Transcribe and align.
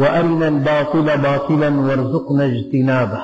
وأرنا 0.00 0.48
الباطل 0.48 1.18
باطلا 1.18 1.80
وارزقنا 1.80 2.44
اجتنابه. 2.44 3.22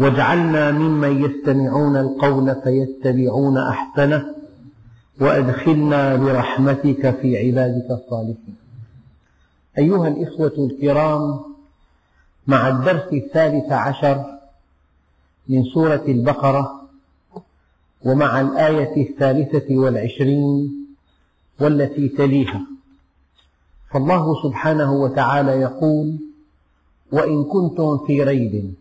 واجعلنا 0.00 0.70
ممن 0.70 1.24
يستمعون 1.24 1.96
القول 1.96 2.54
فيتبعون 2.64 3.58
أحسنه 3.58 4.34
وأدخلنا 5.20 6.16
برحمتك 6.16 7.20
في 7.20 7.38
عبادك 7.38 7.90
الصالحين. 7.90 8.56
أيها 9.78 10.08
الإخوة 10.08 10.52
الكرام 10.58 11.40
مع 12.46 12.68
الدرس 12.68 13.12
الثالث 13.12 13.72
عشر 13.72 14.24
من 15.48 15.64
سورة 15.64 16.04
البقرة 16.08 16.82
ومع 18.04 18.40
الآية 18.40 19.10
الثالثة 19.10 19.76
والعشرين 19.76 20.86
والتي 21.60 22.08
تليها 22.08 22.60
فالله 23.92 24.42
سبحانه 24.42 24.92
وتعالى 24.92 25.52
يقول 25.52 26.16
وإن 27.12 27.44
كنتم 27.44 27.98
في 28.06 28.22
ريب. 28.22 28.74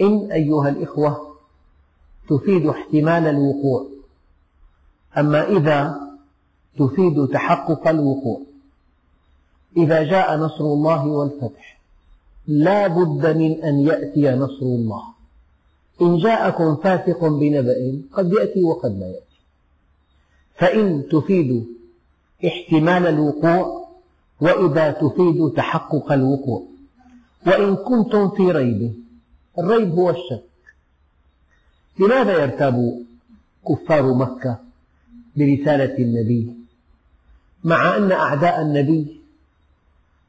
إن 0.00 0.32
أيها 0.32 0.68
الإخوة 0.68 1.34
تفيد 2.28 2.66
احتمال 2.66 3.26
الوقوع. 3.26 3.86
أما 5.18 5.48
إذا 5.48 6.00
تفيد 6.78 7.26
تحقق 7.26 7.88
الوقوع. 7.88 8.40
إذا 9.76 10.02
جاء 10.02 10.36
نصر 10.36 10.64
الله 10.64 11.06
والفتح 11.06 11.80
لا 12.46 12.86
بد 12.86 13.36
من 13.36 13.62
أن 13.62 13.78
يأتي 13.78 14.30
نصر 14.30 14.66
الله. 14.66 15.02
إن 16.02 16.16
جاءكم 16.16 16.76
فاسق 16.76 17.24
بنبأ 17.24 18.02
قد 18.12 18.32
يأتي 18.32 18.62
وقد 18.62 18.98
لا 18.98 19.06
يأتي. 19.06 19.38
فإن 20.54 21.08
تفيد 21.08 21.66
احتمال 22.46 23.06
الوقوع 23.06 23.88
وإذا 24.40 24.90
تفيد 24.90 25.52
تحقق 25.56 26.12
الوقوع. 26.12 26.62
وإن 27.46 27.76
كنتم 27.76 28.30
في 28.30 28.52
ريب 28.52 29.04
الريب 29.58 29.90
هو 29.90 30.10
الشك. 30.10 30.44
لماذا 31.98 32.42
يرتاب 32.42 33.04
كفار 33.68 34.14
مكة 34.14 34.58
برسالة 35.36 35.98
النبي؟ 35.98 36.54
مع 37.64 37.96
أن 37.96 38.12
أعداء 38.12 38.62
النبي 38.62 39.20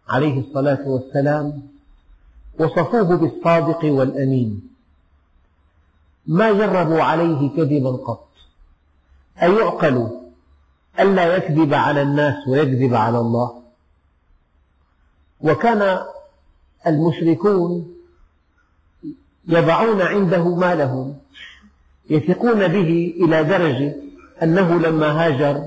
عليه 0.08 0.40
الصلاة 0.40 0.88
والسلام 0.88 1.62
وصفوه 2.60 3.16
بالصادق 3.16 3.86
والأمين. 3.86 4.62
ما 6.28 6.52
جربوا 6.52 7.02
عليه 7.02 7.50
كذبا 7.50 7.90
قط. 7.90 8.28
أيعقل 9.42 10.25
ألا 11.00 11.36
يكذب 11.36 11.74
على 11.74 12.02
الناس 12.02 12.48
ويكذب 12.48 12.94
على 12.94 13.20
الله. 13.20 13.62
وكان 15.42 16.00
المشركون 16.88 17.96
يضعون 19.48 20.02
عنده 20.02 20.56
مالهم 20.56 21.16
يثقون 22.10 22.68
به 22.68 23.14
إلى 23.18 23.44
درجة 23.44 23.96
أنه 24.44 24.80
لما 24.80 25.26
هاجر 25.26 25.64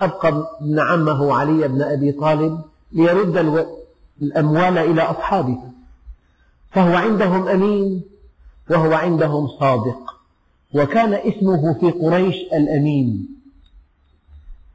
أبقى 0.00 0.28
ابن 0.60 0.80
عمه 0.80 1.34
علي 1.34 1.68
بن 1.68 1.82
أبي 1.82 2.12
طالب 2.12 2.60
ليرد 2.92 3.36
الأموال 4.22 4.78
إلى 4.78 5.02
أصحابه. 5.02 5.58
فهو 6.70 6.96
عندهم 6.96 7.48
أمين 7.48 8.02
وهو 8.70 8.92
عندهم 8.92 9.48
صادق. 9.48 10.16
وكان 10.74 11.14
اسمه 11.14 11.74
في 11.80 11.90
قريش 11.90 12.36
الأمين. 12.52 13.35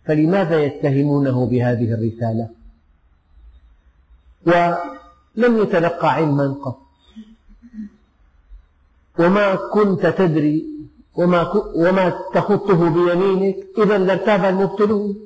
فلماذا 0.06 0.64
يتهمونه 0.64 1.46
بهذه 1.46 1.94
الرسالة؟ 1.94 2.50
ولم 4.46 5.58
يتلقى 5.58 6.14
علما 6.14 6.56
قط. 6.64 6.78
وما 9.20 9.56
كنت 9.56 10.06
تدري 10.08 10.66
وما, 11.16 11.52
وما 11.76 12.10
تخطه 12.34 12.90
بيمينك 12.90 13.56
إذا 13.78 13.98
لارتاب 13.98 14.46
المبطلون. 14.46 15.18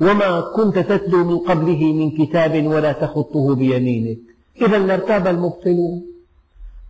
وما 0.00 0.40
كنت 0.40 0.78
تتلو 0.78 1.24
من 1.24 1.38
قبله 1.38 1.92
من 1.92 2.10
كتاب 2.10 2.66
ولا 2.66 2.92
تخطه 2.92 3.54
بيمينك 3.54 4.18
إذا 4.62 4.78
لارتاب 4.78 5.26
المبطلون. 5.26 6.06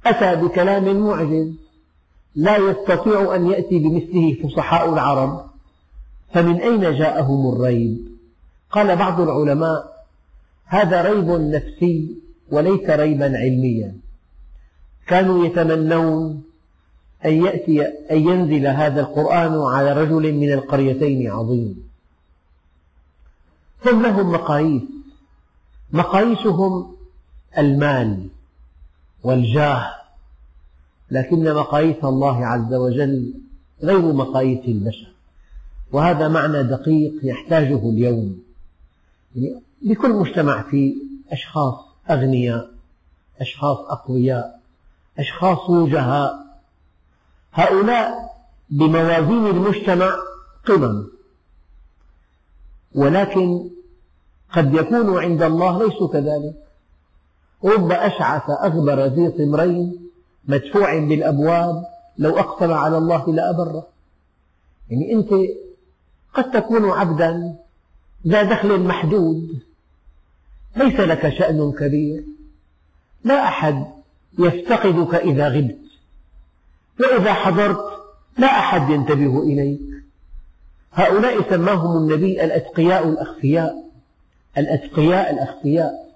أتى 0.07 0.37
بكلام 0.37 1.01
معجز 1.01 1.53
لا 2.35 2.57
يستطيع 2.57 3.35
أن 3.35 3.47
يأتي 3.47 3.79
بمثله 3.79 4.37
فصحاء 4.43 4.93
العرب. 4.93 5.52
فمن 6.33 6.61
أين 6.61 6.81
جاءهم 6.81 7.55
الريب؟ 7.55 8.13
قال 8.71 8.97
بعض 8.97 9.21
العلماء 9.21 10.07
هذا 10.65 11.03
ريب 11.03 11.31
نفسي 11.31 12.17
وليس 12.51 12.91
ريبا 12.91 13.39
علميا. 13.39 13.97
كانوا 15.07 15.47
يتمنون 15.47 16.43
أن 17.25 17.45
يأتي 17.45 17.83
أن 17.87 18.29
ينزل 18.29 18.67
هذا 18.67 19.01
القرآن 19.01 19.63
على 19.63 19.93
رجل 19.93 20.33
من 20.33 20.53
القريتين 20.53 21.31
عظيم. 21.31 21.89
هم 23.87 24.03
لهم 24.03 24.33
مقاييس. 24.33 24.83
مقاييسهم 25.93 26.97
المال 27.59 28.29
والجاه 29.23 29.95
لكن 31.11 31.55
مقاييس 31.55 32.05
الله 32.05 32.47
عز 32.47 32.75
وجل 32.75 33.35
غير 33.83 34.13
مقاييس 34.13 34.65
البشر. 34.69 35.12
وهذا 35.93 36.29
معنى 36.29 36.63
دقيق 36.63 37.13
يحتاجه 37.23 37.91
اليوم. 37.91 38.43
يعني 39.37 39.63
لكل 39.83 40.13
مجتمع 40.13 40.63
فيه 40.63 40.95
أشخاص 41.33 41.75
أغنياء 42.11 42.71
أشخاص 43.41 43.79
أقوياء 43.79 44.61
أشخاص 45.19 45.71
وجهاء. 45.71 46.35
هؤلاء 47.53 48.33
بموازين 48.71 49.47
المجتمع 49.47 50.15
قمم. 50.67 51.07
ولكن 52.95 53.71
قد 54.53 54.75
يكون 54.75 55.19
عند 55.19 55.43
الله 55.43 55.85
ليسوا 55.85 56.09
كذلك. 56.09 56.55
رب 57.65 57.93
أشعث 57.93 58.51
أغبر 58.51 59.05
ذي 59.05 59.29
طمرين 59.31 60.11
مدفوع 60.45 60.99
بالأبواب 60.99 61.85
لو 62.19 62.39
أقسم 62.39 62.73
على 62.73 62.99
الله 62.99 63.35
لأبره. 63.35 63.87
يعني 64.91 65.13
أنت 65.13 65.31
قد 66.35 66.51
تكون 66.51 66.91
عبدا 66.91 67.55
ذا 68.27 68.43
دخل 68.43 68.81
محدود. 68.81 69.59
ليس 70.77 71.01
لك 71.01 71.29
شأن 71.29 71.73
كبير. 71.79 72.25
لا 73.25 73.45
أحد 73.45 73.87
يفتقدك 74.39 75.15
إذا 75.15 75.49
غبت. 75.49 75.79
وإذا 77.01 77.33
حضرت 77.33 77.85
لا 78.39 78.47
أحد 78.47 78.91
ينتبه 78.91 79.43
إليك. 79.43 79.81
هؤلاء 80.93 81.51
سماهم 81.51 81.97
النبي 81.97 82.45
الأتقياء 82.45 83.09
الأخفياء. 83.09 83.85
الأتقياء 84.59 85.33
الأخفياء. 85.33 86.13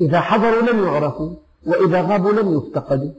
إذا 0.00 0.20
حضروا 0.20 0.72
لم 0.72 0.84
يعرفوا 0.84 1.34
وإذا 1.66 2.02
غابوا 2.02 2.32
لم 2.32 2.56
يفتقدوا. 2.58 3.12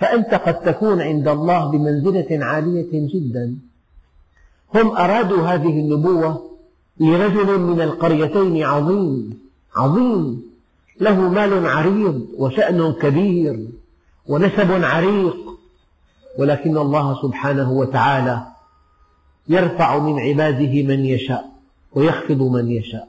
فأنت 0.00 0.34
قد 0.34 0.60
تكون 0.60 1.02
عند 1.02 1.28
الله 1.28 1.70
بمنزلة 1.70 2.44
عالية 2.44 3.08
جدا. 3.14 3.69
هم 4.74 4.96
أرادوا 4.96 5.42
هذه 5.42 5.80
النبوة 5.80 6.50
لرجل 7.00 7.60
من 7.60 7.80
القريتين 7.80 8.64
عظيم 8.64 9.40
عظيم. 9.76 10.50
له 11.00 11.28
مال 11.28 11.66
عريض 11.66 12.26
وشأن 12.38 12.92
كبير 12.92 13.68
ونسب 14.26 14.84
عريق. 14.84 15.36
ولكن 16.38 16.76
الله 16.78 17.22
سبحانه 17.22 17.72
وتعالى 17.72 18.46
يرفع 19.48 19.98
من 19.98 20.18
عباده 20.18 20.82
من 20.82 21.04
يشاء 21.04 21.50
ويخفض 21.92 22.42
من 22.42 22.70
يشاء. 22.70 23.08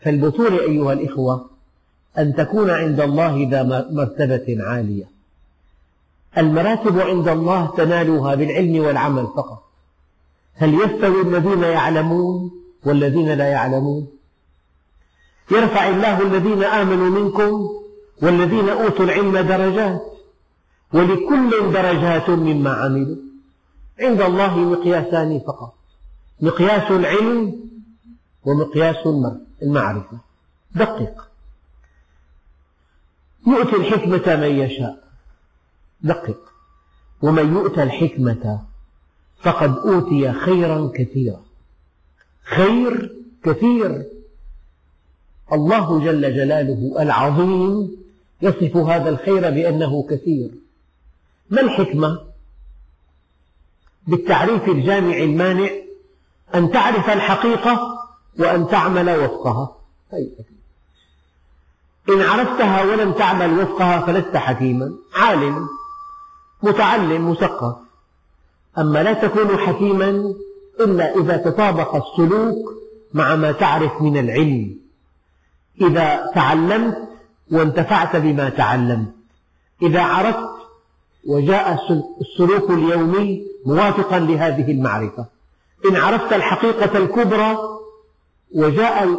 فالبطولة 0.00 0.60
أيها 0.60 0.92
الإخوة 0.92 1.50
أن 2.18 2.34
تكون 2.34 2.70
عند 2.70 3.00
الله 3.00 3.48
ذا 3.50 3.62
مرتبة 3.90 4.56
عالية. 4.60 5.04
المراتب 6.38 6.98
عند 6.98 7.28
الله 7.28 7.74
تنالها 7.76 8.34
بالعلم 8.34 8.84
والعمل 8.84 9.26
فقط. 9.36 9.63
هل 10.54 10.74
يستوي 10.74 11.22
الذين 11.22 11.62
يعلمون 11.62 12.50
والذين 12.84 13.28
لا 13.28 13.48
يعلمون؟ 13.48 14.08
يرفع 15.50 15.88
الله 15.88 16.22
الذين 16.22 16.64
آمنوا 16.64 17.10
منكم 17.20 17.68
والذين 18.22 18.68
أوتوا 18.68 19.04
العلم 19.04 19.38
درجات 19.38 20.02
ولكل 20.92 21.72
درجات 21.72 22.30
مما 22.30 22.70
عملوا. 22.70 23.16
عند 24.00 24.20
الله 24.20 24.58
مقياسان 24.58 25.40
فقط 25.46 25.74
مقياس 26.40 26.90
العلم 26.90 27.60
ومقياس 28.44 28.96
المعرفة. 29.62 30.18
دقق 30.74 31.28
يؤتي 33.46 33.76
الحكمة 33.76 34.36
من 34.36 34.58
يشاء. 34.58 35.04
دقق 36.00 36.38
ومن 37.22 37.54
يؤتى 37.54 37.82
الحكمة 37.82 38.60
فقد 39.44 39.78
أوتي 39.78 40.32
خيرا 40.32 40.90
كثيرا. 40.94 41.40
خير 42.44 43.12
كثير. 43.44 44.04
الله 45.52 46.00
جل 46.00 46.34
جلاله 46.34 47.02
العظيم 47.02 47.96
يصف 48.42 48.76
هذا 48.76 49.08
الخير 49.08 49.50
بأنه 49.50 50.06
كثير. 50.10 50.50
ما 51.50 51.60
الحكمة؟ 51.60 52.20
بالتعريف 54.06 54.68
الجامع 54.68 55.16
المانع 55.16 55.70
أن 56.54 56.70
تعرف 56.70 57.10
الحقيقة 57.10 57.98
وأن 58.38 58.68
تعمل 58.68 59.10
وفقها. 59.10 59.76
إن 62.08 62.20
عرفتها 62.20 62.82
ولم 62.82 63.12
تعمل 63.12 63.58
وفقها 63.58 64.00
فلست 64.00 64.36
حكيما. 64.36 64.94
عالم. 65.14 65.68
متعلم. 66.62 67.30
مثقف. 67.30 67.76
أما 68.78 69.02
لا 69.02 69.12
تكون 69.12 69.56
حكيما 69.58 70.34
إلا 70.80 71.20
إذا 71.20 71.36
تطابق 71.36 71.94
السلوك 71.94 72.74
مع 73.14 73.36
ما 73.36 73.52
تعرف 73.52 74.02
من 74.02 74.16
العلم. 74.16 74.76
إذا 75.80 76.30
تعلمت 76.34 76.98
وانتفعت 77.52 78.16
بما 78.16 78.48
تعلمت. 78.48 79.14
إذا 79.82 80.00
عرفت 80.02 80.48
وجاء 81.26 81.78
السلوك 82.20 82.70
اليومي 82.70 83.46
موافقا 83.66 84.18
لهذه 84.18 84.70
المعرفة. 84.70 85.26
إن 85.90 85.96
عرفت 85.96 86.32
الحقيقة 86.32 86.98
الكبرى 86.98 87.58
وجاء 88.54 89.18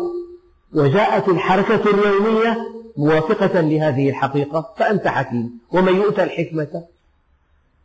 وجاءت 0.74 1.30
الحركة 1.30 1.90
اليومية 1.90 2.58
موافقة 2.98 3.62
لهذه 3.62 4.10
الحقيقة 4.10 4.74
فأنت 4.78 5.08
حكيم. 5.08 5.60
ومن 5.72 5.96
يؤتى 5.96 6.24
الحكمة 6.24 6.84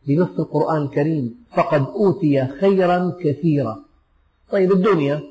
بنص 0.07 0.39
القرآن 0.39 0.83
الكريم 0.83 1.35
فقد 1.57 1.81
أوتي 1.81 2.47
خيرا 2.61 3.13
كثيرا. 3.25 3.79
طيب 4.51 4.73
الدنيا 4.73 5.23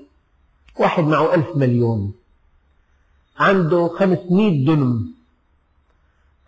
واحد 0.79 1.03
معه 1.03 1.35
ألف 1.35 1.47
مليون. 1.55 2.13
عنده 3.37 3.87
خمسمئة 3.87 4.65
دنم. 4.65 5.13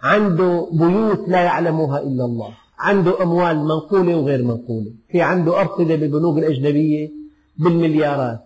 عنده 0.01 0.69
بيوت 0.71 1.29
لا 1.29 1.41
يعلمها 1.41 1.99
إلا 1.99 2.25
الله. 2.25 2.53
عنده 2.79 3.23
أموال 3.23 3.57
منقولة 3.57 4.15
وغير 4.15 4.43
منقولة. 4.43 4.91
في 5.09 5.21
عنده 5.21 5.61
أرصدة 5.61 5.95
بالبنوك 5.95 6.37
الأجنبية 6.37 7.11
بالمليارات. 7.57 8.39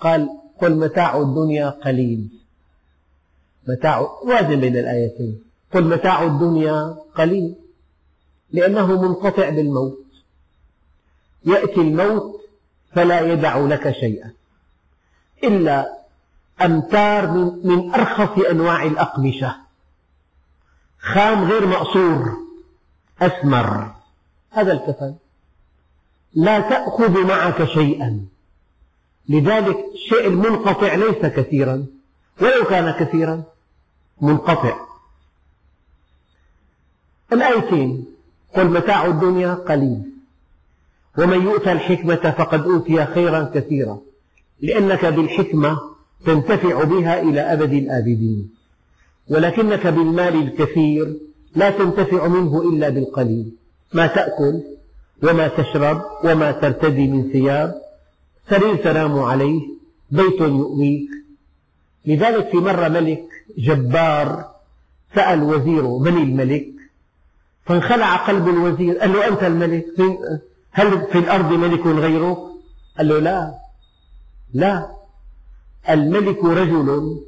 قال 0.00 0.28
قل 0.60 0.76
متاع 0.76 1.20
الدنيا 1.20 1.70
قليل. 1.70 2.28
متاع 3.68 4.00
وازن 4.00 4.60
بين 4.60 4.76
الآيتين. 4.76 5.40
قل 5.74 5.84
متاع 5.84 6.22
الدنيا 6.22 6.96
قليل. 7.16 7.54
لأنه 8.54 9.02
منقطع 9.02 9.48
بالموت. 9.48 10.04
يأتي 11.44 11.80
الموت 11.80 12.40
فلا 12.94 13.32
يدع 13.32 13.58
لك 13.58 13.90
شيئا. 13.90 14.32
إلا 15.44 15.98
أمتار 16.64 17.26
من 17.64 17.94
أرخص 17.94 18.44
أنواع 18.50 18.82
الأقمشة. 18.82 19.56
خام 20.98 21.44
غير 21.44 21.66
مقصور 21.66 22.36
أسمر. 23.20 23.94
هذا 24.50 24.72
الكفن. 24.72 25.14
لا 26.34 26.60
تأخذ 26.60 27.26
معك 27.26 27.64
شيئا. 27.64 28.26
لذلك 29.28 29.76
الشيء 29.94 30.26
المنقطع 30.26 30.94
ليس 30.94 31.26
كثيرا. 31.26 31.86
ولو 32.40 32.64
كان 32.64 32.90
كثيرا 32.90 33.42
منقطع. 34.20 34.76
الآيتين. 37.32 38.13
قل 38.56 38.66
متاع 38.66 39.06
الدنيا 39.06 39.54
قليل. 39.54 40.02
ومن 41.18 41.42
يؤتى 41.42 41.72
الحكمة 41.72 42.34
فقد 42.38 42.62
أوتي 42.62 43.04
خيرا 43.04 43.50
كثيرا. 43.54 43.98
لأنك 44.60 45.04
بالحكمة 45.04 45.78
تنتفع 46.26 46.84
بها 46.84 47.22
إلى 47.22 47.40
أبد 47.40 47.72
الآبدين. 47.72 48.50
ولكنك 49.28 49.86
بالمال 49.86 50.34
الكثير 50.34 51.16
لا 51.56 51.70
تنتفع 51.70 52.28
منه 52.28 52.62
إلا 52.62 52.88
بالقليل. 52.88 53.52
ما 53.92 54.06
تأكل 54.06 54.60
وما 55.22 55.48
تشرب 55.48 56.02
وما 56.24 56.52
ترتدي 56.52 57.06
من 57.06 57.30
ثياب 57.32 57.74
سرير 58.50 58.76
تنام 58.76 59.18
عليه 59.18 59.60
بيت 60.10 60.40
يؤويك. 60.40 61.10
لذلك 62.06 62.48
في 62.50 62.56
مرة 62.56 62.88
ملك 62.88 63.24
جبار 63.58 64.44
سأل 65.14 65.42
وزيره 65.42 65.98
من 65.98 66.16
الملك 66.16 66.73
فانخلع 67.66 68.16
قلب 68.16 68.48
الوزير. 68.48 68.98
قال 68.98 69.12
له 69.12 69.28
أنت 69.28 69.42
الملك. 69.42 69.86
هل 70.70 71.06
في 71.12 71.18
الأرض 71.18 71.52
ملك 71.52 71.86
غيرك 71.86 72.38
قال 72.98 73.08
له 73.08 73.18
لا. 73.18 73.54
لا. 74.54 74.90
الملك 75.90 76.44
رجل 76.44 77.20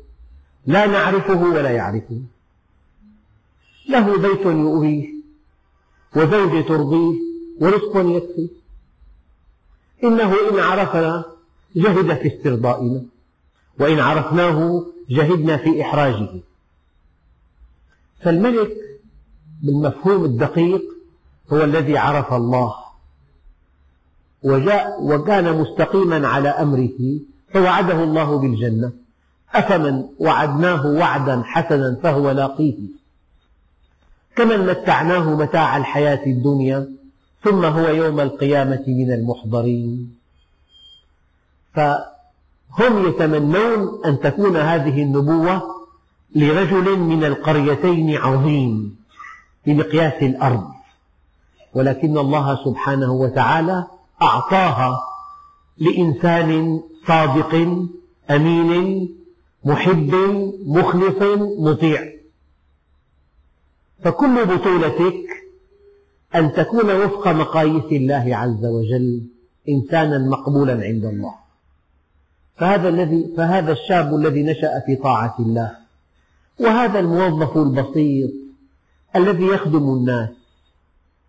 لا 0.67 0.87
نعرفه 0.87 1.43
ولا 1.43 1.71
يعرفه. 1.71 2.23
له 3.89 4.19
بيت 4.19 4.47
يؤويه 4.47 5.15
وزوجة 6.17 6.61
ترضيه 6.61 7.15
ورزق 7.61 7.97
يكفي 7.97 8.49
إنه 10.05 10.35
إن 10.51 10.59
عرفنا 10.61 11.25
جهد 11.77 12.15
في 12.15 12.37
استرضائنا 12.37 13.03
وإن 13.79 13.99
عرفناه 13.99 14.87
جهدنا 15.11 15.57
في 15.57 15.83
إحراجه. 15.83 16.29
فالملك 18.23 18.86
بالمفهوم 19.67 20.25
الدقيق 20.25 20.83
هو 21.53 21.65
الذي 21.65 21.99
عرف 21.99 22.33
الله. 22.33 22.75
وجاء 24.43 25.03
وكان 25.03 25.61
مستقيما 25.61 26.29
على 26.29 26.49
أمره 26.49 26.99
فوعده 27.53 28.05
الله 28.05 28.39
بالجنة. 28.39 28.93
أفمن 29.55 30.05
وعدناه 30.19 30.87
وعدا 30.87 31.43
حسنا 31.45 31.99
فهو 32.03 32.31
لاقيه. 32.31 32.79
كمن 34.37 34.67
متعناه 34.67 35.37
متاع 35.37 35.77
الحياة 35.77 36.27
الدنيا 36.27 36.89
ثم 37.45 37.65
هو 37.65 37.89
يوم 37.89 38.21
القيامة 38.21 38.85
من 38.89 39.13
المحضرين. 39.13 40.17
فهم 41.75 43.09
يتمنون 43.09 44.05
أن 44.05 44.21
تكون 44.21 44.57
هذه 44.57 45.03
النبوة 45.03 45.63
لرجل 46.35 46.99
من 46.99 47.25
القريتين 47.25 48.17
عظيم. 48.17 48.97
بمقياس 49.67 50.23
الأرض. 50.23 50.71
ولكن 51.75 52.19
الله 52.19 52.65
سبحانه 52.65 53.13
وتعالى 53.13 53.87
أعطاها 54.23 54.99
لإنسان 55.79 56.81
صادق 57.07 57.55
أمين 58.31 59.09
محب 59.65 60.15
مخلص 60.67 61.23
مطيع. 61.59 62.13
فكل 64.05 64.47
بطولتك 64.47 65.27
أن 66.35 66.53
تكون 66.53 67.05
وفق 67.05 67.29
مقاييس 67.29 67.85
الله 67.93 68.37
عز 68.37 68.65
وجل 68.65 69.23
إنسانا 69.69 70.19
مقبولا 70.19 70.73
عند 70.73 71.05
الله. 71.05 71.35
فهذا, 72.57 72.89
الذي 72.89 73.35
فهذا 73.37 73.73
الشاب 73.73 74.15
الذي 74.15 74.43
نشأ 74.43 74.81
في 74.87 74.97
طاعة 74.97 75.37
الله. 75.41 75.77
وهذا 76.61 76.99
الموظف 76.99 77.57
البسيط 77.57 78.46
الذي 79.17 79.45
يخدم 79.45 79.89
الناس 79.95 80.29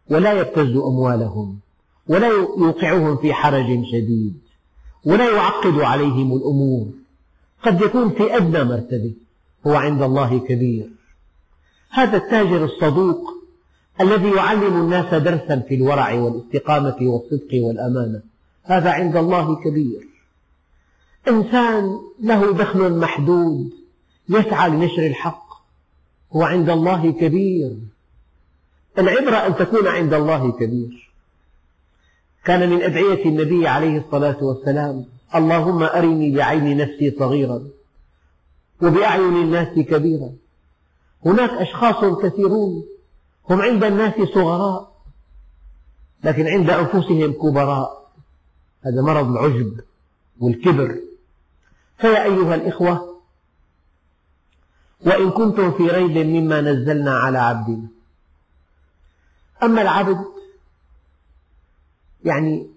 ولا 0.10 0.34
يبتز 0.34 0.78
أموالهم 0.78 1.60
ولا 2.08 2.28
يوقعهم 2.58 3.18
في 3.18 3.34
حرج 3.34 3.86
شديد 3.92 4.38
ولا 5.06 5.36
يعقد 5.36 5.80
عليهم 5.80 6.36
الأمور 6.36 6.88
قد 7.64 7.82
يكون 7.82 8.10
في 8.10 8.38
أدنى 8.38 8.64
مرتبة 8.64 9.14
هو 9.68 9.76
عند 9.76 10.02
الله 10.02 10.40
كبير. 10.40 10.90
هذا 11.90 12.18
التاجر 12.18 12.66
الصدوق 12.66 13.34
الذي 14.02 14.30
يعلم 14.30 14.78
الناس 14.82 15.14
درسا 15.14 15.60
في 15.70 15.76
الورع 15.76 16.14
والاستقامة 16.14 16.98
والصدق 17.02 17.50
والأمانة 17.54 18.22
هذا 18.64 18.92
عند 18.92 19.18
الله 19.18 19.56
كبير. 19.56 20.08
إنسان 21.28 22.00
له 22.20 22.54
دخل 22.54 22.94
محدود 22.94 23.70
يسعى 24.30 24.70
لنشر 24.70 25.06
الحق 25.08 25.47
هو 26.36 26.44
عند 26.44 26.70
الله 26.70 27.12
كبير. 27.12 27.78
العبرة 28.98 29.36
أن 29.36 29.56
تكون 29.56 29.88
عند 29.88 30.14
الله 30.14 30.52
كبير. 30.52 31.12
كان 32.46 32.70
من 32.70 32.82
أدعية 32.82 33.26
النبي 33.26 33.68
عليه 33.68 33.98
الصلاة 34.06 34.44
والسلام 34.44 35.06
اللهم 35.36 35.84
أرني 35.84 36.36
بعين 36.36 36.78
نفسي 36.78 37.16
صغيرا 37.20 37.64
وبأعين 38.82 39.36
الناس 39.36 39.80
كبيرا. 39.80 40.32
هناك 41.26 41.50
أشخاص 41.50 42.20
كثيرون 42.20 42.86
هم 43.50 43.62
عند 43.62 43.84
الناس 43.84 44.14
صغراء 44.34 44.92
لكن 46.24 46.48
عند 46.48 46.70
أنفسهم 46.70 47.32
كبراء. 47.34 48.12
هذا 48.82 49.02
مرض 49.02 49.32
العجب 49.32 49.80
والكبر. 50.40 51.00
فيا 51.98 52.24
أيها 52.24 52.56
الإخوة 52.56 53.17
وإن 55.06 55.30
كنتم 55.32 55.72
في 55.72 55.88
ريب 55.88 56.18
مما 56.18 56.62
نزلنا 56.62 57.12
على 57.18 57.38
عبدنا. 57.38 57.88
أما 59.64 59.82
العبد 59.82 60.26
يعني 62.26 62.68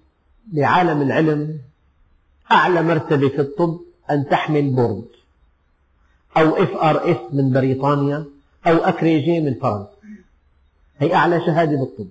لعالم 0.53 1.03
العلم 1.03 1.59
أعلى 2.53 2.83
مرتبة 2.83 3.29
في 3.29 3.41
الطب 3.41 3.81
أن 4.11 4.29
تحمل 4.29 4.71
board 4.71 5.09
أو 6.37 6.63
FRS 6.63 7.17
من 7.33 7.53
بريطانيا 7.53 8.25
أو 8.67 8.77
agrégé 8.77 9.41
من 9.41 9.55
فرنسا. 9.55 9.91
هي 10.99 11.15
أعلى 11.15 11.41
شهادة 11.41 11.77
بالطب. 11.77 12.09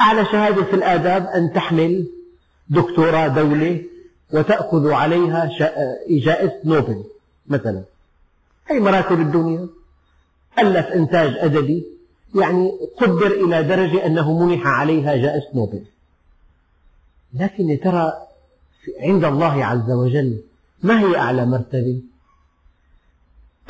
أعلى 0.00 0.24
شهادة 0.24 0.64
في 0.64 0.74
الآداب 0.76 1.26
أن 1.26 1.52
تحمل 1.52 2.08
دكتوراه 2.68 3.28
دولة 3.28 3.84
وتأخذ 4.32 4.90
عليها 4.90 5.50
جائزة 6.10 6.60
نوبل 6.64 7.04
مثلا. 7.46 7.82
هي 8.68 8.80
مراتب 8.80 9.20
الدنيا؟ 9.20 9.68
ألف 10.58 10.86
إنتاج 10.86 11.36
أدبي. 11.38 11.86
يعني 12.34 12.72
قدر 12.96 13.26
إلى 13.26 13.62
درجة 13.62 14.06
أنه 14.06 14.38
منح 14.38 14.66
عليها 14.66 15.16
جائزة 15.16 15.48
نوبل. 15.54 15.84
لكن 17.34 17.80
ترى 17.84 18.12
عند 19.00 19.24
الله 19.24 19.64
عز 19.64 19.90
وجل 19.90 20.40
ما 20.82 21.00
هي 21.00 21.16
أعلى 21.16 21.46
مرتبة؟ 21.46 22.00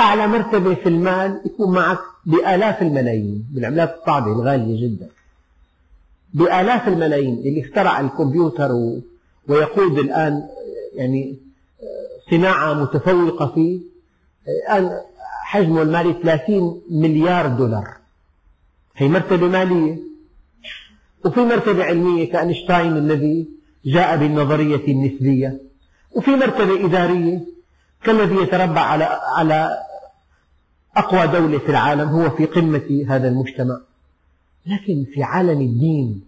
أعلى 0.01 0.27
مرتبة 0.27 0.75
في 0.75 0.89
المال 0.89 1.41
يكون 1.47 1.75
معك 1.75 1.99
بآلاف 2.27 2.83
الملايين 2.83 3.47
بالعملات 3.51 3.99
الصعبة 4.01 4.33
الغالية 4.33 4.87
جدا. 4.87 5.09
بآلاف 6.35 6.89
الملايين 6.89 7.39
اللي 7.39 7.61
اخترع 7.61 8.01
الكمبيوتر 8.01 8.71
ويقود 9.49 9.99
الآن 9.99 10.49
يعني 10.95 11.37
صناعة 12.31 12.75
متفوقة 12.75 13.47
فيه 13.55 13.92
الآن 14.49 15.01
حجمه 15.43 15.83
المالي 15.83 16.13
30 16.23 16.83
مليار 16.91 17.49
دولار. 17.49 17.97
هي 18.97 19.09
مرتبة 19.09 19.49
مالية. 19.49 19.99
وفي 21.25 21.41
مرتبة 21.41 21.85
علمية 21.85 22.33
كأينشتاين 22.33 22.97
الذي 22.97 23.49
جاء 23.85 24.17
بالنظرية 24.17 24.93
النسبية. 24.93 25.61
وفي 26.17 26.31
مرتبة 26.31 26.87
إدارية 26.87 27.41
كالذي 28.05 28.35
يتربع 28.35 28.81
على 28.81 29.21
على 29.37 29.79
أقوى 30.97 31.27
دولة 31.27 31.59
في 31.59 31.69
العالم 31.69 32.09
هو 32.09 32.31
في 32.31 32.45
قمة 32.47 33.05
هذا 33.09 33.29
المجتمع. 33.29 33.81
لكن 34.67 35.07
في 35.15 35.23
عالم 35.23 35.61
الدين 35.61 36.25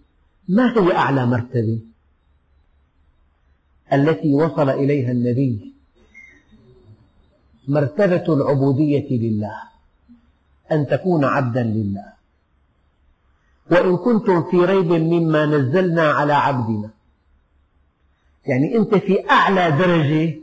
ما 0.49 0.73
هي 0.77 0.95
أعلى 0.95 1.25
مرتبة؟ 1.25 1.79
التي 3.93 4.33
وصل 4.33 4.69
إليها 4.69 5.11
النبي 5.11 5.74
مرتبة 7.67 8.33
العبودية 8.33 9.17
لله 9.17 9.61
أن 10.71 10.87
تكون 10.87 11.25
عبدا 11.25 11.63
لله. 11.63 12.13
وإن 13.71 13.97
كنتم 13.97 14.43
في 14.51 14.57
ريب 14.57 14.91
مما 14.91 15.45
نزلنا 15.45 16.11
على 16.11 16.33
عبدنا. 16.33 16.89
يعني 18.45 18.75
أنت 18.77 18.95
في 18.95 19.29
أعلى 19.29 19.71
درجة 19.71 20.39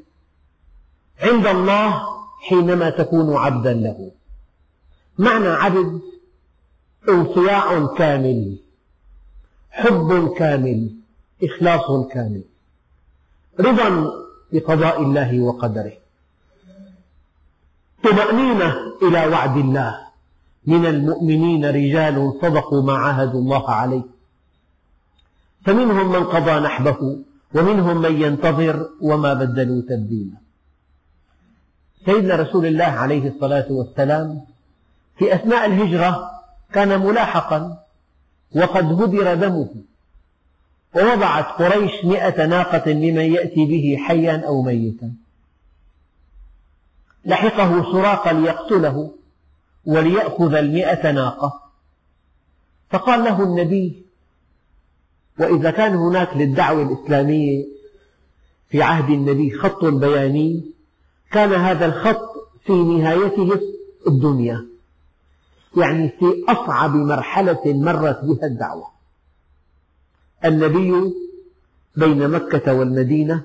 عند 1.20 1.46
الله 1.46 2.02
حينما 2.48 2.90
تكون 2.90 3.36
عبدا 3.36 3.72
له. 3.72 4.10
معنى 5.18 5.48
عبد 5.48 6.00
انصياع 7.08 7.86
كامل 7.86 8.58
حب 9.70 10.34
كامل 10.38 10.90
إخلاص 11.42 12.06
كامل. 12.12 12.44
رضا 13.60 14.10
بقضاء 14.52 15.02
الله 15.02 15.40
وقدره. 15.40 16.01
طمأنينة 18.04 18.74
إلى 19.02 19.26
وعد 19.26 19.56
الله. 19.56 19.98
من 20.66 20.86
المؤمنين 20.86 21.64
رجال 21.64 22.38
صدقوا 22.42 22.82
ما 22.82 22.92
عاهدوا 22.92 23.40
الله 23.40 23.70
عليه. 23.70 24.02
فمنهم 25.64 26.12
من 26.12 26.24
قضى 26.24 26.60
نحبه 26.60 27.18
ومنهم 27.54 28.02
من 28.02 28.22
ينتظر 28.22 28.88
وما 29.00 29.34
بدلوا 29.34 29.82
تبديلا. 29.82 30.36
سيدنا 32.06 32.36
رسول 32.36 32.66
الله 32.66 32.84
عليه 32.84 33.28
الصلاة 33.28 33.66
والسلام 33.70 34.40
في 35.18 35.34
أثناء 35.34 35.66
الهجرة 35.66 36.30
كان 36.72 37.00
ملاحقا 37.06 37.78
وقد 38.56 39.02
هدر 39.02 39.34
دمه. 39.34 39.68
ووضعت 40.96 41.46
قريش 41.62 42.04
مئة 42.04 42.46
ناقة 42.46 42.90
لمن 42.92 43.32
يأتي 43.32 43.64
به 43.64 43.96
حيا 43.98 44.46
أو 44.46 44.62
ميتا. 44.62 45.12
لحقه 47.24 47.92
سراقا 47.92 48.32
ليقتله 48.32 49.14
وليأخذ 49.84 50.54
المئة 50.54 51.10
ناقة. 51.10 51.62
فقال 52.90 53.24
له 53.24 53.42
النبي 53.42 54.02
وإذا 55.38 55.70
كان 55.70 55.94
هناك 55.94 56.36
للدعوة 56.36 56.82
الإسلامية 56.82 57.64
في 58.68 58.82
عهد 58.82 59.10
النبي 59.10 59.58
خط 59.58 59.84
بياني 59.84 60.64
كان 61.30 61.52
هذا 61.52 61.86
الخط 61.86 62.32
في 62.66 62.72
نهايته 62.72 63.60
الدنيا 64.06 64.66
يعني 65.76 66.08
في 66.08 66.44
أصعب 66.48 66.94
مرحلة 66.94 67.60
مرت 67.66 68.24
بها 68.24 68.46
الدعوة. 68.46 68.86
النبي 70.44 71.14
بين 71.96 72.28
مكة 72.28 72.74
والمدينة 72.74 73.44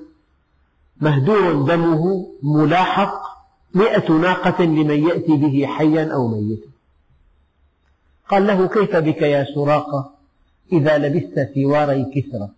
مهدور 1.01 1.62
دمه 1.62 2.34
ملاحق 2.43 3.26
مئة 3.74 4.12
ناقة 4.12 4.63
لمن 4.63 5.07
يأتي 5.07 5.38
به 5.38 5.65
حيا 5.67 6.13
أو 6.13 6.27
ميتا. 6.27 6.67
قال 8.29 8.47
له 8.47 8.67
كيف 8.67 8.95
بك 8.95 9.21
يا 9.21 9.47
سراقة 9.55 10.13
إذا 10.71 10.97
لبست 10.97 11.50
سواري 11.55 12.05
كسرى؟ 12.15 12.50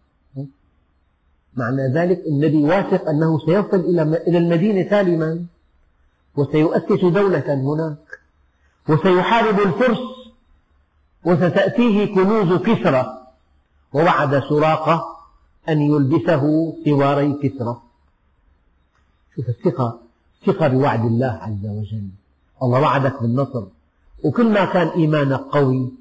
معنى 1.56 1.94
ذلك 1.94 2.24
النبي 2.28 2.58
واثق 2.64 3.10
أنه 3.10 3.40
سيصل 3.40 3.80
إلى 4.28 4.38
المدينة 4.38 4.90
سالما 4.90 5.46
وسيؤسس 6.36 7.06
دولة 7.06 7.54
هناك 7.54 8.20
وسيحارب 8.90 9.60
الفرس 9.60 10.00
وستأتيه 11.26 12.16
كنوز 12.16 12.62
كسرى. 12.62 13.16
ووعد 13.94 14.40
سراقة 14.40 15.18
أن 15.70 15.82
يلبسه 15.82 16.74
سواري 16.86 17.34
كسرى. 17.34 17.82
شوف 19.36 19.50
الثقة. 19.50 20.00
ثقة 20.46 20.68
بوعد 20.68 21.06
الله 21.06 21.40
عز 21.42 21.66
وجل. 21.66 22.08
الله 22.64 22.82
وعدك 22.82 23.22
بالنصر. 23.22 23.64
وكل 24.24 24.50
ما 24.50 24.66
كان 24.66 24.88
إيمانك 24.88 25.40
قوي 25.40 25.92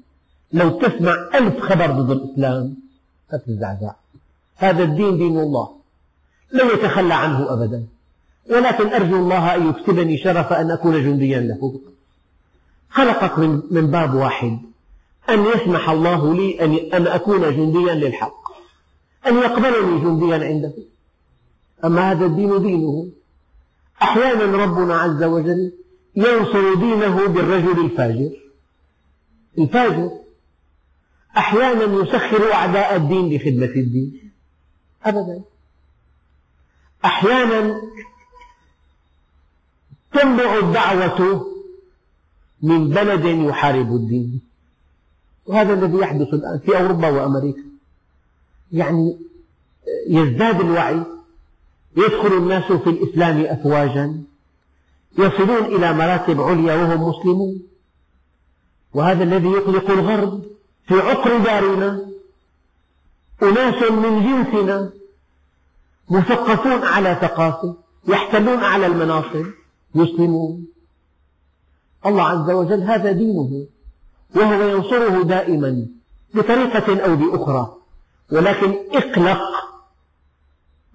لو 0.53 0.69
تسمع 0.69 1.29
ألف 1.35 1.59
خبر 1.59 1.91
ضد 1.91 2.11
الإسلام 2.11 2.77
لا 3.31 3.37
تزعزع 3.37 3.93
هذا 4.55 4.83
الدين 4.83 5.17
دين 5.17 5.39
الله. 5.39 5.69
لن 6.53 6.67
يتخلى 6.67 7.13
عنه 7.13 7.53
أبدا. 7.53 7.85
ولكن 8.51 8.87
أرجو 8.87 9.15
الله 9.15 9.55
أن 9.55 9.69
يكتبني 9.69 10.17
شرف 10.17 10.53
أن 10.53 10.71
أكون 10.71 10.93
جنديا 10.93 11.39
له 11.39 11.79
خلقك 12.89 13.39
من 13.71 13.91
باب 13.91 14.13
واحد. 14.13 14.59
أن 15.29 15.45
يسمح 15.45 15.89
الله 15.89 16.33
لي 16.33 16.65
أن 16.93 17.07
أكون 17.07 17.41
جنديا 17.41 17.93
للحق. 17.93 18.39
أن 19.27 19.35
يقبلني 19.35 19.99
جنديا 20.01 20.47
عنده 20.47 20.73
أما 21.85 22.11
هذا 22.11 22.25
الدين 22.25 22.61
دينه. 22.61 23.09
أحيانا 24.01 24.57
ربنا 24.65 24.95
عز 24.95 25.23
وجل 25.23 25.73
ينصر 26.15 26.73
دينه 26.73 27.27
بالرجل 27.27 27.85
الفاجر. 27.85 28.31
الفاجر 29.57 30.11
أحيانا 31.37 32.03
يسخر 32.03 32.53
أعداء 32.53 32.95
الدين 32.95 33.35
لخدمة 33.35 33.65
الدين. 33.65 34.31
أبدا. 35.03 35.41
أحيانا 37.05 37.81
تنبع 40.13 40.57
الدعوة 40.57 41.45
من 42.61 42.89
بلد 42.89 43.25
يحارب 43.25 43.95
الدين. 43.95 44.41
وهذا 45.45 45.73
الذي 45.73 45.97
يحدث 45.97 46.33
الآن 46.33 46.59
في 46.59 46.77
أوروبا 46.77 47.09
وأمريكا. 47.09 47.63
يعني 48.71 49.17
يزداد 50.07 50.59
الوعي 50.61 51.03
يدخل 51.99 52.37
الناس 52.37 52.71
في 52.71 52.89
الإسلام 52.89 53.45
أفواجا 53.45 54.23
يصلون 55.17 55.65
إلى 55.65 55.93
مراتب 55.93 56.41
عليا 56.41 56.75
وهم 56.75 57.09
مسلمون. 57.09 57.61
وهذا 58.93 59.23
الذي 59.23 59.47
يقلق 59.47 59.91
الغرب 59.91 60.43
في 60.87 60.93
عقر 60.93 61.37
دارنا 61.37 62.05
أناس 63.43 63.91
من 63.91 64.23
جنسنا 64.23 64.89
مثقفون 66.09 66.83
على 66.83 67.17
ثقافة 67.21 67.75
يحتلون 68.07 68.59
أعلى 68.59 68.85
المناصب 68.85 69.45
مسلمون 69.95 70.67
الله 72.05 72.23
عز 72.23 72.51
وجل 72.51 72.81
هذا 72.81 73.11
دينه 73.11 73.65
وهو 74.35 74.69
ينصره 74.69 75.23
دائما 75.23 75.87
بطريقة 76.33 77.05
أو 77.05 77.15
بأخرى. 77.15 77.75
ولكن 78.31 78.75
اقلق 78.91 79.39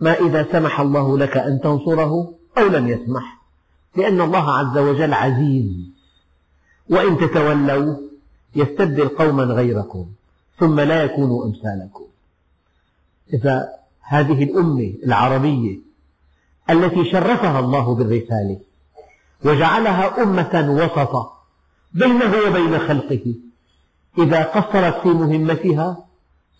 ما 0.01 0.15
إذا 0.15 0.47
سمح 0.53 0.81
الله 0.81 1.19
لك 1.19 1.37
أن 1.37 1.61
تنصره 1.61 2.35
أو 2.59 2.67
لم 2.67 2.89
يسمح. 2.89 3.43
لأن 3.97 4.21
الله 4.21 4.51
عز 4.51 4.79
وجل 4.79 5.15
عزيز. 5.15 5.67
وإن 6.91 7.19
تتولوا 7.19 7.97
يستبدل 8.57 9.09
قوما 9.09 9.45
غيركم 9.45 10.07
ثم 10.59 10.81
لا 10.81 11.03
يكونوا 11.03 11.45
أمثالكم. 11.45 12.05
إذا 13.33 13.69
هذه 14.01 14.45
الأمة 14.45 14.95
العربية 15.05 15.79
التي 16.71 17.05
شرفها 17.05 17.61
الله 17.61 17.95
بالرسالة 17.95 18.61
وجعلها 19.45 20.23
أمة 20.23 20.67
وسطا 20.71 21.33
بينه 21.93 22.35
وبين 22.49 22.79
خلقه 22.79 23.35
إذا 24.19 24.43
قصرت 24.43 25.03
في 25.03 25.09
مهمتها 25.09 26.07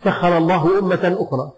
سخر 0.03 0.37
الله 0.37 0.79
أمة 0.79 1.17
أخرى. 1.19 1.51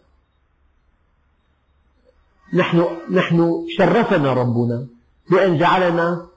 نحن, 2.53 2.85
نحن 3.11 3.65
شرفنا 3.77 4.33
ربنا 4.33 4.87
بأن 5.31 5.57
جعلنا 5.57 6.27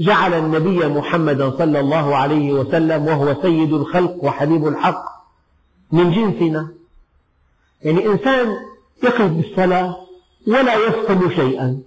جعل 0.00 0.34
النبي 0.34 0.88
محمدا 0.88 1.50
صلى 1.50 1.80
الله 1.80 2.16
عليه 2.16 2.52
وسلم 2.52 3.06
وهو 3.06 3.42
سيد 3.42 3.72
الخلق 3.72 4.24
وحبيب 4.24 4.68
الحق 4.68 5.04
من 5.92 6.10
جنسنا. 6.10 6.68
يعني 7.82 8.06
إنسان 8.06 8.56
يقف 9.02 9.30
بالصلاة 9.30 9.96
ولا 10.46 10.74
يفهم 10.74 11.30
شيئا. 11.30 11.82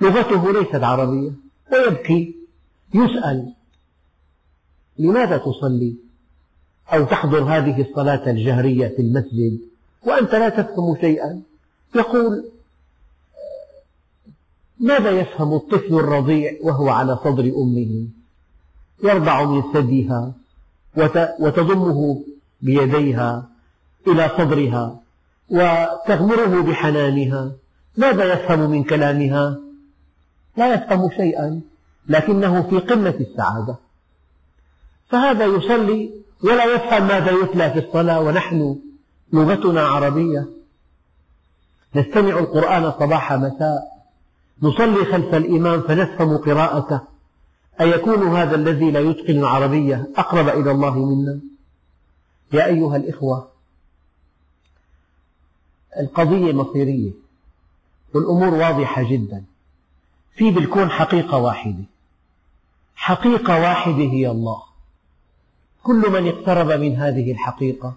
لغته 0.00 0.52
ليست 0.52 0.84
عربية 0.84 1.30
ويبكي 1.72 2.36
يسأل 2.94 3.54
لماذا 4.98 5.36
تصلي؟ 5.38 5.96
أو 6.92 7.04
تحضر 7.04 7.42
هذه 7.42 7.80
الصلاة 7.90 8.30
الجهرية 8.30 8.88
في 8.88 9.02
المسجد 9.02 9.60
وأنت 10.06 10.34
لا 10.34 10.48
تفهم 10.48 10.96
شيئا. 11.00 11.47
يقول 11.94 12.44
ماذا 14.80 15.10
يفهم 15.10 15.54
الطفل 15.54 15.94
الرضيع 15.94 16.52
وهو 16.62 16.88
على 16.88 17.18
صدر 17.24 17.44
أمه؟ 17.44 18.08
يرضع 19.02 19.44
من 19.44 19.62
ثديها 19.72 20.32
وتضمه 21.40 22.22
بيديها 22.60 23.48
إلى 24.06 24.30
صدرها 24.38 25.00
وتغمره 25.50 26.62
بحنانها. 26.62 27.52
ماذا 27.96 28.32
يفهم 28.32 28.70
من 28.70 28.84
كلامها؟ 28.84 29.58
لا 30.56 30.74
يفهم 30.74 31.10
شيئا 31.16 31.60
لكنه 32.08 32.62
في 32.62 32.78
قمة 32.78 33.14
السعادة. 33.20 33.76
فهذا 35.08 35.44
يصلي 35.44 36.10
ولا 36.44 36.64
يفهم 36.64 37.08
ماذا 37.08 37.30
يتلى 37.30 37.70
في 37.70 37.78
الصلاة 37.78 38.20
ونحن 38.20 38.78
لغتنا 39.32 39.82
عربية. 39.82 40.57
نستمع 41.94 42.38
القرآن 42.38 42.92
صباح 42.92 43.32
مساء. 43.32 43.98
نصلي 44.62 45.04
خلف 45.04 45.34
الإمام 45.34 45.80
فنفهم 45.80 46.36
قراءته. 46.36 47.00
أيكون 47.80 48.36
هذا 48.36 48.56
الذي 48.56 48.90
لا 48.90 49.00
يتقن 49.00 49.38
العربية 49.38 50.10
أقرب 50.16 50.48
إلى 50.48 50.70
الله 50.70 50.98
منا؟ 50.98 51.40
يا 52.52 52.66
أيها 52.66 52.96
الإخوة 52.96 53.48
القضية 56.00 56.52
مصيرية 56.52 57.10
والأمور 58.14 58.54
واضحة 58.54 59.02
جدا. 59.02 59.44
في 60.36 60.50
بالكون 60.50 60.90
حقيقة 60.90 61.38
واحدة. 61.38 61.84
حقيقة 62.96 63.60
واحدة 63.60 64.02
هي 64.02 64.30
الله. 64.30 64.62
كل 65.82 66.10
من 66.10 66.28
اقترب 66.28 66.80
من 66.80 66.96
هذه 66.96 67.32
الحقيقة 67.32 67.94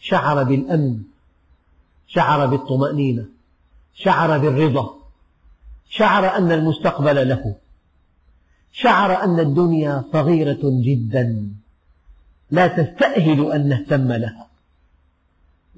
شعر 0.00 0.42
بالأمن 0.42 1.02
شعر 2.08 2.46
بالطمأنينة 2.46 3.24
شعر 3.94 4.38
بالرضا 4.38 4.98
شعر 5.90 6.36
أن 6.36 6.52
المستقبل 6.52 7.28
له. 7.28 7.54
شعر 8.72 9.24
أن 9.24 9.40
الدنيا 9.40 10.04
صغيرة 10.12 10.60
جدا. 10.62 11.48
لا 12.50 12.66
تستأهل 12.66 13.52
أن 13.52 13.68
نهتم 13.68 14.12
لها. 14.12 14.46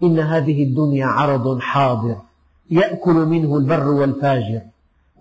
إن 0.03 0.19
هذه 0.19 0.65
الدنيا 0.65 1.07
عرض 1.07 1.59
حاضر 1.59 2.17
يأكل 2.71 3.15
منه 3.15 3.57
البر 3.57 3.89
والفاجر 3.89 4.63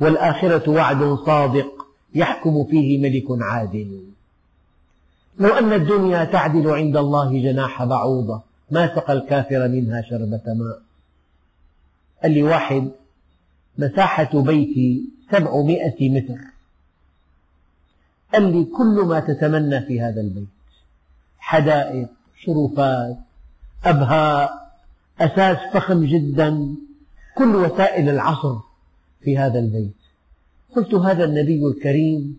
والآخرة 0.02 0.70
وعد 0.70 1.18
صادق 1.26 1.86
يحكم 2.16 2.66
فيه 2.66 3.02
ملك 3.02 3.26
عادل. 3.42 4.04
لو 5.40 5.50
أن 5.50 5.74
الدنيا 5.74 6.24
تعدل 6.24 6.70
عند 6.70 6.98
الله 6.98 7.42
جناح 7.42 7.84
بعوضة 7.84 8.42
ما 8.72 8.96
سقى 8.96 9.14
الكافر 9.14 9.68
منها 9.68 10.02
شربة 10.02 10.44
ماء. 10.48 10.89
قال 12.24 12.32
لي 12.32 12.44
واحد 12.44 12.92
مساحة 13.78 14.42
بيتي 14.42 15.04
سبعمائة 15.32 16.10
متر. 16.10 16.40
قال 18.34 18.58
لي 18.58 18.64
كل 18.64 19.06
ما 19.08 19.20
تتمنى 19.20 19.82
في 19.82 20.02
هذا 20.02 20.22
البيت. 20.22 20.48
حدائق 21.38 22.10
شرفات 22.40 23.18
أبهاء 23.86 24.72
أساس 25.20 25.58
فخم 25.74 26.06
جدا 26.06 26.76
كل 27.38 27.56
وسائل 27.56 28.10
العصر 28.10 28.56
في 29.22 29.38
هذا 29.38 29.60
البيت. 29.60 29.96
قلت 30.76 30.94
هذا 30.94 31.24
النبي 31.24 31.66
الكريم 31.66 32.38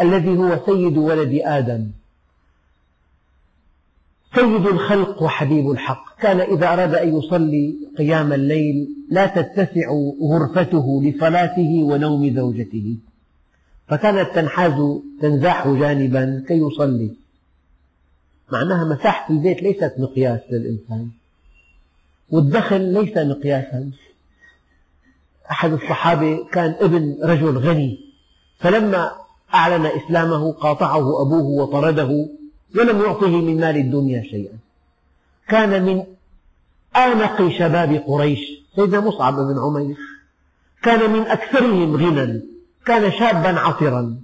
الذي 0.00 0.36
هو 0.36 0.60
سيد 0.66 0.96
ولد 0.96 1.40
آدم. 1.44 1.90
سيد 4.34 4.66
الخلق 4.66 5.22
وحبيب 5.22 5.70
الحق. 5.70 6.20
كان 6.20 6.40
إذا 6.40 6.72
أراد 6.72 6.94
أن 6.94 7.18
يصلي 7.18 7.74
قيام 7.98 8.32
الليل 8.32 8.88
لا 9.10 9.26
تتسع 9.26 9.92
غرفته 10.22 11.02
لصلاته 11.04 11.82
ونوم 11.82 12.34
زوجته. 12.36 12.96
فكانت 13.88 14.34
تنحاز 14.34 14.72
تنزاح 15.20 15.68
جانبا 15.68 16.44
كي 16.48 16.54
يصلي. 16.54 17.10
معناها 18.52 18.84
مساحة 18.84 19.34
البيت 19.34 19.62
ليست 19.62 19.94
مقياس 19.98 20.40
للإنسان. 20.50 21.10
والدخل 22.30 22.80
ليس 22.80 23.16
مقياسا. 23.16 23.90
أحد 25.50 25.72
الصحابة 25.72 26.44
كان 26.52 26.74
ابن 26.80 27.18
رجل 27.22 27.58
غني. 27.58 27.98
فلما 28.58 29.12
أعلن 29.54 29.86
إسلامه 29.86 30.52
قاطعه 30.52 31.22
أبوه 31.22 31.44
وطرده 31.44 32.28
ولم 32.76 33.00
يعطه 33.00 33.40
من 33.40 33.60
مال 33.60 33.76
الدنيا 33.76 34.22
شيئا. 34.22 34.58
كان 35.48 35.82
من 35.82 36.04
آنق 36.96 37.48
شباب 37.58 38.02
قريش 38.06 38.40
سيدنا 38.76 39.00
مصعب 39.00 39.34
بن 39.34 39.58
عمير. 39.58 39.96
كان 40.82 41.12
من 41.12 41.20
أكثرهم 41.20 41.96
غنى 41.96 42.42
كان 42.86 43.12
شابا 43.12 43.60
عطرا. 43.60 44.16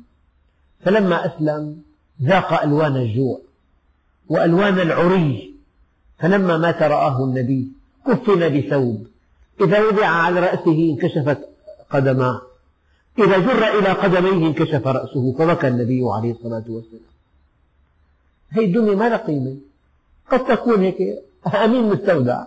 فلما 0.85 1.27
أسلم 1.27 1.83
ذاق 2.23 2.63
ألوان 2.63 2.97
الجوع 2.97 3.41
وألوان 4.29 4.81
العري. 4.81 5.55
فلما 6.19 6.59
مات 6.59 6.83
رآه 6.83 7.25
النبي 7.25 7.69
كفن 8.07 8.49
بثوب. 8.49 9.07
إذا 9.61 9.81
وضع 9.81 10.07
على 10.07 10.41
رأسه 10.41 10.91
انكشفت 10.91 11.39
قدماه. 11.91 12.41
إذا 13.19 13.39
جر 13.39 13.79
إلى 13.79 13.89
قدميه 13.89 14.47
انكشف 14.47 14.87
رأسه 14.87 15.35
فبكى 15.39 15.69
النبي 15.69 16.01
عليه 16.05 16.33
الصلاة 16.33 16.65
والسلام. 16.69 17.08
هذه 18.49 18.65
الدنيا 18.65 18.95
ما 18.95 19.09
لها 19.09 19.17
قيمة. 19.17 19.57
قد 20.31 20.45
تكون 20.45 20.83
هيك 20.83 20.97
أمين 21.65 21.85
مستودع. 21.85 22.45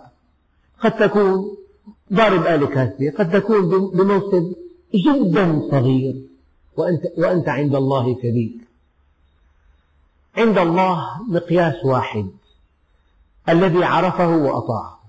قد 0.80 0.96
تكون 0.96 1.56
ضارب 2.12 2.46
آلة 2.46 2.66
كاسة 2.66 3.10
قد 3.18 3.30
تكون 3.30 3.90
بمنصب 3.90 4.52
جدا 4.94 5.68
صغير. 5.70 6.22
وأنت, 6.76 7.02
وأنت 7.18 7.48
عند 7.48 7.74
الله 7.74 8.14
كبير 8.14 8.58
عند 10.36 10.58
الله 10.58 11.22
مقياس 11.28 11.84
واحد. 11.84 12.26
الذي 13.48 13.84
عرفه 13.84 14.36
وأطاعه. 14.36 15.00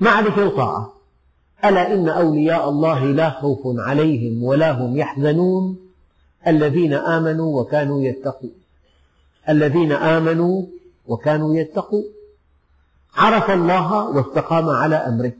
معرفة 0.00 0.46
وطاعة 0.46 0.92
ألا 1.64 1.94
إن 1.94 2.08
أولياء 2.08 2.68
الله 2.68 3.04
لا 3.04 3.30
خوف 3.30 3.58
عليهم 3.64 4.44
ولا 4.44 4.70
هم 4.70 4.96
يحزنون. 4.96 5.78
الذين 6.46 6.92
آمنوا 6.92 7.60
وكانوا 7.60 8.02
يتقون. 8.02 8.52
الذين 9.48 9.92
آمنوا 9.92 10.66
وكانوا 11.06 11.56
يتقون. 11.56 12.04
عرف 13.14 13.50
الله 13.50 14.08
واستقام 14.08 14.68
على 14.68 14.96
أمره. 14.96 15.32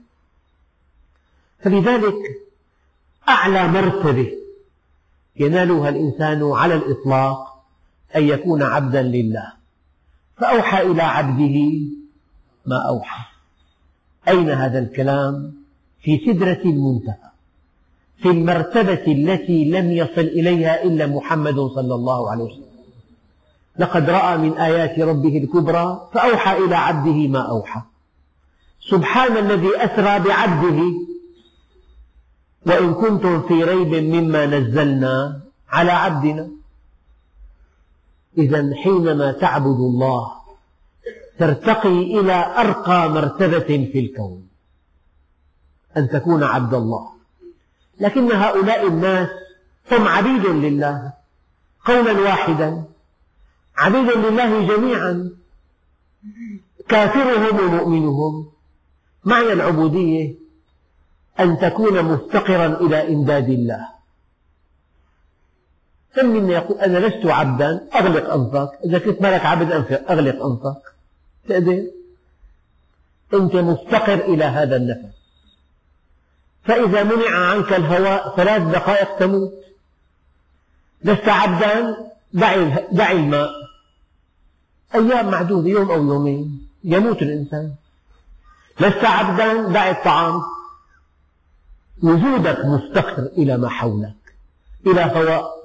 فلذلك 1.58 2.14
أعلى 3.28 3.68
مرتبة 3.68 4.32
ينالها 5.36 5.88
الإنسان 5.88 6.52
على 6.52 6.74
الإطلاق 6.74 7.64
أن 8.16 8.22
يكون 8.22 8.62
عبدا 8.62 9.02
لله. 9.02 9.52
فأوحى 10.36 10.82
إلى 10.82 11.02
عبده 11.02 11.58
ما 12.66 12.88
أوحى. 12.88 13.24
أين 14.28 14.50
هذا 14.50 14.78
الكلام؟ 14.78 15.54
في 16.02 16.18
سدرة 16.26 16.62
المنتهى. 16.64 17.30
في 18.22 18.28
المرتبة 18.28 19.12
التي 19.12 19.70
لم 19.70 19.92
يصل 19.92 20.20
إليها 20.20 20.82
إلا 20.82 21.06
محمد 21.06 21.54
صلى 21.54 21.94
الله 21.94 22.30
عليه 22.30 22.44
وسلم. 22.44 22.67
لقد 23.78 24.10
رأى 24.10 24.36
من 24.36 24.58
آيات 24.58 24.98
ربه 24.98 25.38
الكبرى 25.38 26.08
فأوحى 26.14 26.58
إلى 26.58 26.76
عبده 26.76 27.28
ما 27.28 27.40
أوحى. 27.40 27.80
سبحان 28.90 29.36
الذي 29.36 29.76
أسرى 29.76 30.18
بعبده. 30.18 30.82
وإن 32.66 32.94
كنتم 32.94 33.48
في 33.48 33.64
ريب 33.64 33.94
مما 33.94 34.46
نزلنا 34.46 35.40
على 35.68 35.92
عبدنا. 35.92 36.48
إذا 38.38 38.74
حينما 38.84 39.32
تعبد 39.32 39.80
الله 39.80 40.32
ترتقي 41.38 42.20
إلى 42.20 42.54
أرقى 42.58 43.08
مرتبة 43.10 43.90
في 43.92 43.98
الكون. 43.98 44.48
أن 45.96 46.08
تكون 46.08 46.42
عبد 46.42 46.74
الله. 46.74 47.10
لكن 48.00 48.32
هؤلاء 48.32 48.86
الناس 48.86 49.28
هم 49.92 50.08
عبيد 50.08 50.46
لله 50.46 51.12
قولا 51.84 52.20
واحدا. 52.20 52.84
عبيد 53.78 54.10
لله 54.10 54.76
جميعا. 54.76 55.30
كافرهم 56.88 57.58
ومؤمنهم. 57.60 58.52
معنى 59.24 59.52
العبودية 59.52 60.34
أن 61.40 61.58
تكون 61.58 62.02
مفتقرا 62.02 62.66
إلى 62.66 63.14
إمداد 63.14 63.48
الله. 63.48 63.88
كم 66.16 66.26
منا 66.26 66.52
يقول 66.52 66.78
أنا 66.78 66.98
لست 66.98 67.26
عبدا 67.26 67.88
أغلق 67.94 68.32
أنفك. 68.32 68.78
إذا 68.84 68.98
كنت 68.98 69.22
مالك 69.22 69.46
عبد 69.46 69.72
أغلق 70.10 70.46
أنفك. 70.46 70.82
تقدر 71.48 71.86
أنت 73.34 73.54
مفتقر 73.54 74.14
إلى 74.14 74.44
هذا 74.44 74.76
النفس. 74.76 75.14
فإذا 76.64 77.02
منع 77.02 77.30
عنك 77.30 77.72
الهواء 77.72 78.36
ثلاث 78.36 78.62
دقائق 78.62 79.16
تموت. 79.18 79.52
لست 81.04 81.28
عبدا 81.28 81.96
دع 82.32 83.10
الماء. 83.12 83.50
أيام 84.94 85.30
معدودة 85.30 85.68
يوم 85.68 85.90
أو 85.90 86.04
يومين. 86.04 86.68
يموت 86.84 87.22
الإنسان. 87.22 87.74
لست 88.80 89.04
عبدا 89.04 89.68
دع 89.68 89.90
الطعام. 89.90 90.42
وجودك 92.02 92.64
مفتقر 92.64 93.22
إلى 93.22 93.56
ما 93.56 93.68
حولك. 93.68 94.14
إلى 94.86 95.00
هواء 95.00 95.58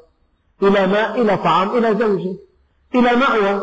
إلى 0.61 0.87
ماء 0.87 1.21
إلى 1.21 1.37
طعام 1.37 1.77
إلى 1.77 1.99
زوجة. 1.99 2.35
إلى 2.95 3.15
مأوى 3.15 3.61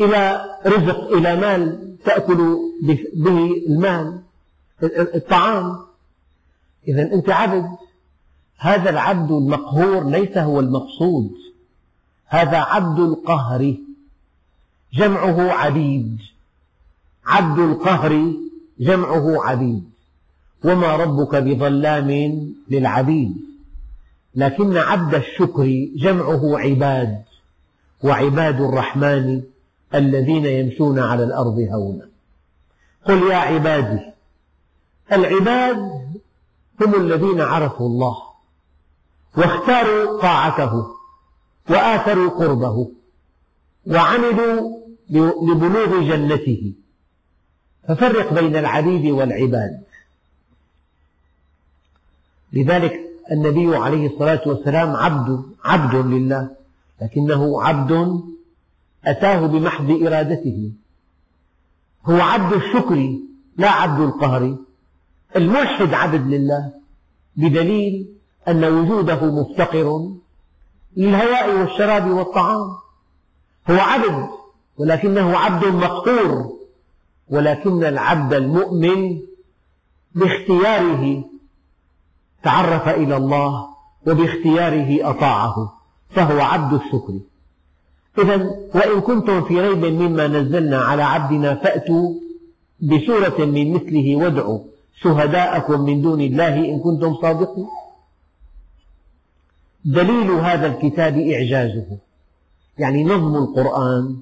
إلى 0.00 0.44
رزق 0.66 1.12
إلى 1.12 1.36
مال 1.36 1.96
تأكل 2.04 2.58
به 3.14 3.64
المال. 3.68 4.20
الطعام. 4.82 5.86
إذا 6.88 7.02
أنت 7.02 7.30
عبد. 7.30 7.66
هذا 8.58 8.90
العبد 8.90 9.30
المقهور 9.30 10.10
ليس 10.10 10.38
هو 10.38 10.60
المقصود. 10.60 11.30
هذا 12.26 12.58
عبد 12.58 12.98
القهر. 12.98 13.74
جمعه 14.92 15.52
عبيد. 15.52 16.18
عبد 17.26 17.58
القهر 17.58 18.32
جمعه 18.80 19.44
عبيد. 19.44 19.90
وما 20.64 20.96
ربك 20.96 21.34
بظلام 21.34 22.10
للعبيد. 22.70 23.36
لكن 24.34 24.76
عبد 24.76 25.14
الشكر 25.14 25.88
جمعه 25.96 26.58
عباد. 26.58 27.22
وعباد 28.02 28.60
الرحمن 28.60 29.42
الذين 29.94 30.46
يمشون 30.46 30.98
على 30.98 31.24
الأرض 31.24 31.58
هونا. 31.58 32.08
قل 33.06 33.22
يا 33.30 33.36
عبادي 33.36 34.00
العباد 35.12 35.78
هم 36.80 36.94
الذين 36.94 37.40
عرفوا 37.40 37.88
الله. 37.88 38.33
واختاروا 39.36 40.20
طاعته 40.20 40.94
وآثروا 41.70 42.30
قربه 42.30 42.90
وعملوا 43.86 44.78
لبلوغ 45.48 46.00
جنته. 46.08 46.72
ففرق 47.88 48.32
بين 48.32 48.56
العبيد 48.56 49.06
والعباد. 49.06 49.82
لذلك 52.52 53.00
النبي 53.32 53.76
عليه 53.76 54.06
الصلاة 54.06 54.42
والسلام 54.46 54.96
عبد 54.96 55.42
عبد 55.64 55.94
لله 55.94 56.50
لكنه 57.02 57.62
عبد 57.62 58.20
أتاه 59.04 59.46
بمحض 59.46 59.90
إرادته. 59.90 60.72
هو 62.04 62.20
عبد 62.20 62.52
الشكر 62.52 63.18
لا 63.56 63.70
عبد 63.70 64.00
القهر. 64.00 64.56
الموحد 65.36 65.94
عبد 65.94 66.26
لله 66.26 66.72
بدليل 67.36 68.06
أن 68.48 68.64
وجوده 68.64 69.24
مفتقر 69.24 70.08
للهواء 70.96 71.58
والشراب 71.58 72.10
والطعام. 72.10 72.70
هو 73.70 73.76
عبد 73.76 74.28
ولكنه 74.78 75.36
عبد 75.36 75.64
مقهور 75.66 76.52
ولكن 77.30 77.84
العبد 77.84 78.34
المؤمن 78.34 79.20
باختياره 80.14 81.24
تعرف 82.42 82.88
إلى 82.88 83.16
الله 83.16 83.68
وباختياره 84.06 85.10
أطاعه 85.10 85.72
فهو 86.10 86.40
عبد 86.40 86.72
الشكر. 86.72 87.14
إذا 88.18 88.50
وإن 88.74 89.00
كنتم 89.00 89.44
في 89.44 89.60
ريب 89.60 89.84
مما 89.84 90.26
نزلنا 90.26 90.78
على 90.78 91.02
عبدنا 91.02 91.54
فأتوا 91.54 92.14
بسورة 92.80 93.44
من 93.44 93.72
مثله 93.72 94.16
وادعوا 94.16 94.58
شهداءكم 95.02 95.80
من 95.80 96.02
دون 96.02 96.20
الله 96.20 96.54
إن 96.58 96.80
كنتم 96.80 97.14
صادقين. 97.22 97.66
دليل 99.84 100.30
هذا 100.30 100.66
الكتاب 100.66 101.18
إعجازه. 101.18 101.98
يعني 102.78 103.04
نظم 103.04 103.36
القرآن 103.36 104.20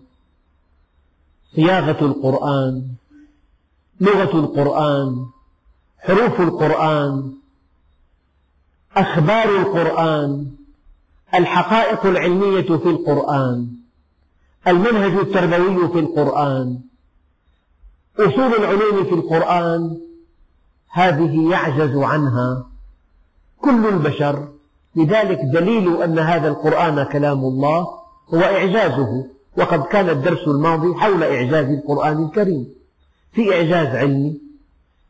صياغة 1.55 2.05
القرآن 2.05 2.89
لغة 4.01 4.39
القرآن 4.39 5.27
حروف 5.99 6.41
القرآن 6.41 7.33
أخبار 8.97 9.57
القرآن 9.57 10.51
الحقائق 11.35 12.07
العلمية 12.07 12.63
في 12.63 12.89
القرآن 12.89 13.69
المنهج 14.67 15.13
التربوي 15.13 15.89
في 15.89 15.99
القرآن 15.99 16.81
أصول 18.19 18.55
العلوم 18.55 19.05
في 19.05 19.15
القرآن 19.15 19.99
هذه 20.91 21.51
يعجز 21.51 21.97
عنها 21.97 22.67
كل 23.61 23.87
البشر. 23.87 24.49
لذلك 24.97 25.39
دليل 25.41 26.03
أن 26.03 26.19
هذا 26.19 26.49
القرآن 26.49 27.03
كلام 27.05 27.39
الله 27.39 27.79
هو 28.35 28.41
إعجازه 28.41 29.27
وقد 29.57 29.83
كان 29.83 30.09
الدرس 30.09 30.49
الماضي 30.49 30.95
حول 31.01 31.23
إعجاز 31.23 31.67
القرآن 31.67 32.25
الكريم. 32.25 32.75
في 33.33 33.55
إعجاز 33.55 33.97
علمي 33.97 34.41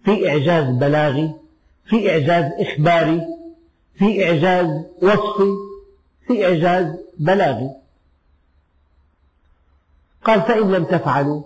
في 0.04 0.28
إعجاز 0.28 0.74
بلاغي 0.74 1.34
في 1.84 2.10
إعجاز 2.10 2.52
إخباري 2.58 3.22
في 3.94 4.26
إعجاز 4.26 4.84
وصفي 5.02 5.52
في 6.26 6.46
إعجاز 6.46 6.96
بلاغي. 7.18 7.70
قال 10.24 10.42
فإن 10.42 10.72
لم 10.72 10.84
تفعلوا 10.84 11.42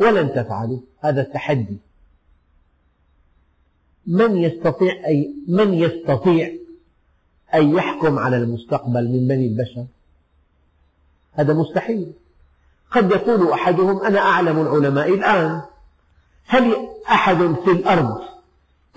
ولن 0.00 0.32
تفعلوا 0.34 0.78
هذا 1.00 1.20
التحدي. 1.20 1.76
من 4.06 4.36
يستطيع 4.36 5.06
أي 5.06 5.34
من 5.48 5.74
يستطيع 5.74 6.59
أن 7.54 7.74
يحكم 7.74 8.18
على 8.18 8.36
المستقبل 8.36 9.08
من 9.08 9.28
بني 9.28 9.46
البشر. 9.46 9.86
هذا 11.32 11.54
مستحيل. 11.54 12.12
قد 12.90 13.10
يقول 13.10 13.52
أحدهم 13.52 14.02
أنا 14.02 14.18
أعلم 14.18 14.60
العلماء 14.60 15.14
الآن. 15.14 15.62
هل 16.46 16.88
أحد 17.10 17.36
في 17.36 17.70
الأرض 17.70 18.20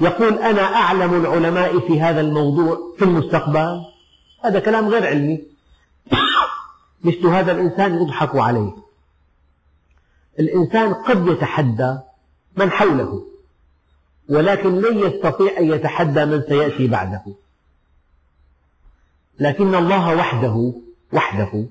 يقول 0.01 0.33
أنا 0.33 0.61
أعلم 0.61 1.13
العلماء 1.13 1.79
في 1.79 2.01
هذا 2.01 2.21
الموضوع 2.21 2.93
في 2.97 3.05
المستقبل؟ 3.05 3.81
هذا 4.43 4.59
كلام 4.59 4.87
غير 4.87 5.07
علمي. 5.07 5.43
مثل 7.03 7.27
هذا 7.27 7.51
الإنسان 7.51 8.01
يضحك 8.01 8.35
عليه. 8.35 8.71
الإنسان 10.39 10.93
قد 10.93 11.27
يتحدى 11.27 11.97
من 12.57 12.71
حوله 12.71 13.23
ولكن 14.29 14.81
لن 14.81 14.99
يستطيع 14.99 15.57
أن 15.59 15.67
يتحدى 15.67 16.25
من 16.25 16.41
سيأتي 16.41 16.87
بعده. 16.87 17.23
لكن 19.39 19.75
الله 19.75 20.15
وحده 20.15 20.73
وحده 21.13 21.65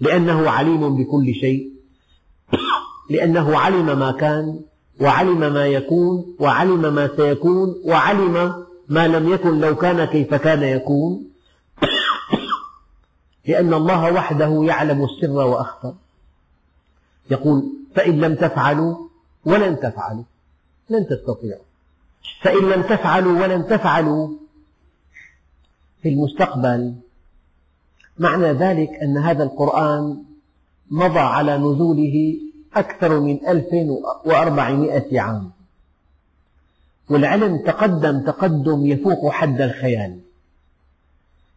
لأنه 0.00 0.50
عليم 0.50 0.96
بكل 0.96 1.34
شيء 1.34 1.70
لأنه 3.10 3.58
علم 3.58 3.98
ما 3.98 4.12
كان 4.12 4.60
وعلم 5.00 5.52
ما 5.52 5.66
يكون 5.66 6.36
وعلم 6.38 6.94
ما 6.94 7.10
سيكون 7.16 7.74
وعلم 7.84 8.66
ما 8.88 9.08
لم 9.08 9.32
يكن 9.32 9.60
لو 9.60 9.76
كان 9.76 10.04
كيف 10.04 10.34
كان 10.34 10.62
يكون. 10.62 11.30
لأن 13.46 13.74
الله 13.74 14.12
وحده 14.12 14.64
يعلم 14.64 15.04
السر 15.04 15.30
وأخفى. 15.30 15.92
يقول 17.30 17.72
فإن 17.94 18.20
لم 18.20 18.34
تفعلوا 18.34 19.08
ولن 19.44 19.80
تفعلوا 19.80 20.24
لن 20.90 21.06
تستطيعوا. 21.06 21.64
فإن 22.42 22.68
لم 22.70 22.82
تفعلوا 22.82 23.42
ولن 23.42 23.66
تفعلوا 23.66 24.28
في 26.02 26.08
المستقبل. 26.08 26.94
معنى 28.18 28.52
ذلك 28.52 28.90
أن 29.02 29.18
هذا 29.18 29.42
القرآن 29.42 30.22
مضى 30.90 31.18
على 31.18 31.58
نزوله 31.58 32.38
أكثر 32.74 33.20
من 33.20 33.46
ألف 33.48 33.68
وأربعمائة 34.24 35.20
عام. 35.20 35.50
والعلم 37.10 37.58
تقدم 37.58 38.20
تقدم 38.20 38.86
يفوق 38.86 39.30
حد 39.32 39.60
الخيال. 39.60 40.20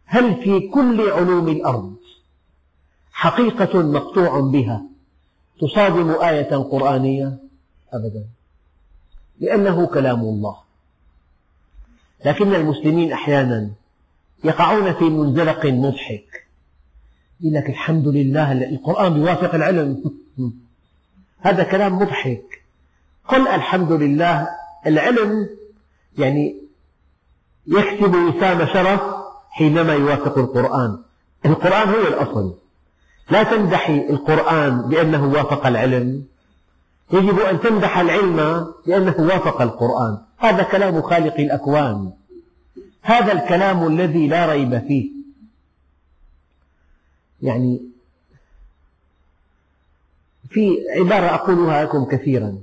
هل 0.04 0.42
في 0.42 0.60
كل 0.68 1.10
علوم 1.10 1.48
الأرض 1.48 1.96
حقيقة 3.12 3.82
مقطوع 3.82 4.40
بها 4.40 4.82
تصادم 5.60 6.10
آية 6.10 6.56
قرآنية؟ 6.56 7.38
أبدا. 7.92 8.24
لأنه 9.40 9.86
كلام 9.86 10.20
الله. 10.20 10.56
لكن 12.24 12.54
المسلمين 12.54 13.12
أحيانا 13.12 13.70
يقعون 14.44 14.92
في 14.92 15.04
منزلق 15.04 15.66
مضحك. 15.66 16.46
يقول 17.40 17.54
لك 17.54 17.68
الحمد 17.68 18.08
لله 18.08 18.52
القرآن 18.52 19.16
يوافق 19.16 19.54
العلم. 19.54 20.02
هذا 21.46 21.62
كلام 21.62 21.98
مضحك. 21.98 22.62
قل 23.28 23.48
الحمد 23.48 23.92
لله 23.92 24.48
العلم 24.86 25.48
يعني 26.18 26.56
يكسب 27.66 28.14
وسام 28.14 28.66
شرف 28.66 29.00
حينما 29.50 29.92
يوافق 29.94 30.38
القرآن. 30.38 30.98
القرآن 31.46 31.88
هو 31.88 32.08
الأصل. 32.08 32.54
لا 33.30 33.42
تمدحي 33.42 34.06
القرآن 34.10 34.82
بأنه 34.88 35.24
وافق 35.24 35.66
العلم. 35.66 36.24
يجب 37.12 37.38
أن 37.38 37.60
تمدح 37.60 37.98
العلم 37.98 38.66
لأنه 38.86 39.14
وافق 39.18 39.62
القرآن. 39.62 40.18
هذا 40.38 40.62
كلام 40.62 41.02
خالق 41.02 41.34
الأكوان. 41.40 42.12
هذا 43.04 43.32
الكلام 43.32 43.86
الذي 43.86 44.28
لا 44.28 44.46
ريب 44.46 44.78
فيه. 44.78 45.10
يعني 47.42 47.80
في 50.50 50.76
عبارة 50.96 51.34
أقولها 51.34 51.84
لكم 51.84 52.04
كثيرا. 52.04 52.58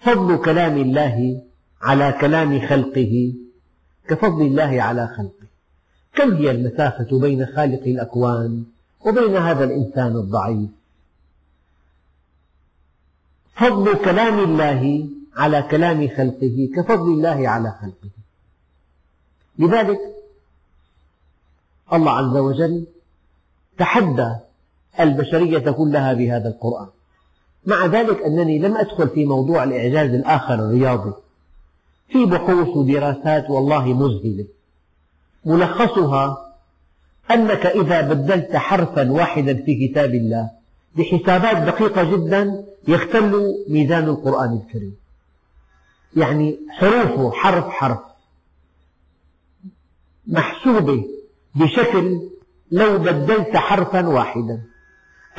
فضل 0.00 0.36
كلام 0.36 0.76
الله 0.76 1.42
على 1.82 2.12
كلام 2.20 2.66
خلقه 2.66 3.32
كفضل 4.08 4.46
الله 4.46 4.82
على 4.82 5.06
خلقه. 5.06 5.46
كم 6.14 6.36
هي 6.36 6.50
المسافة 6.50 7.20
بين 7.20 7.46
خالق 7.46 7.82
الأكوان 7.86 8.64
وبين 9.06 9.36
هذا 9.36 9.64
الإنسان 9.64 10.16
الضعيف؟ 10.16 10.70
فضل 13.54 13.94
كلام 14.04 14.38
الله 14.38 15.08
على 15.36 15.62
كلام 15.62 16.08
خلقه 16.08 16.68
كفضل 16.76 17.12
الله 17.12 17.48
على 17.48 17.74
خلقه. 17.82 18.19
لذلك 19.60 19.98
الله 21.92 22.10
عز 22.12 22.36
وجل 22.36 22.86
تحدى 23.78 24.34
البشرية 25.00 25.70
كلها 25.70 26.12
بهذا 26.12 26.48
القرآن. 26.48 26.86
مع 27.66 27.86
ذلك 27.86 28.22
أنني 28.22 28.58
لم 28.58 28.76
أدخل 28.76 29.08
في 29.08 29.24
موضوع 29.24 29.64
الإعجاز 29.64 30.10
الآخر 30.14 30.54
الرياضي. 30.54 31.12
في 32.08 32.26
بحوث 32.26 32.68
ودراسات 32.68 33.50
والله 33.50 33.84
مذهلة. 33.84 34.46
ملخصها 35.44 36.54
أنك 37.30 37.66
إذا 37.66 38.00
بدلت 38.00 38.56
حرفا 38.56 39.12
واحدا 39.12 39.54
في 39.54 39.88
كتاب 39.88 40.14
الله 40.14 40.50
بحسابات 40.96 41.56
دقيقة 41.56 42.16
جدا 42.16 42.64
يختل 42.88 43.56
ميزان 43.68 44.04
القرآن 44.04 44.52
الكريم. 44.52 44.96
يعني 46.16 46.58
حروفه 46.70 47.30
حرف 47.30 47.68
حرف. 47.68 48.09
محسوبة 50.30 51.04
بشكل 51.54 52.20
لو 52.70 52.98
بدلت 52.98 53.56
حرفا 53.56 54.08
واحدا 54.08 54.60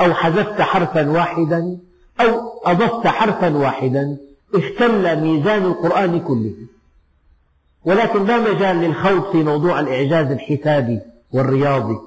أو 0.00 0.14
حذفت 0.14 0.60
حرفا 0.60 1.10
واحدا 1.10 1.78
أو 2.20 2.60
أضفت 2.64 3.06
حرفا 3.06 3.56
واحدا 3.56 4.16
اختل 4.54 5.20
ميزان 5.20 5.64
القرآن 5.64 6.20
كله. 6.20 6.54
ولكن 7.84 8.24
لا 8.24 8.40
مجال 8.40 8.76
للخوض 8.76 9.32
في 9.32 9.42
موضوع 9.42 9.80
الإعجاز 9.80 10.30
الحسابي 10.30 11.00
والرياضي 11.32 11.98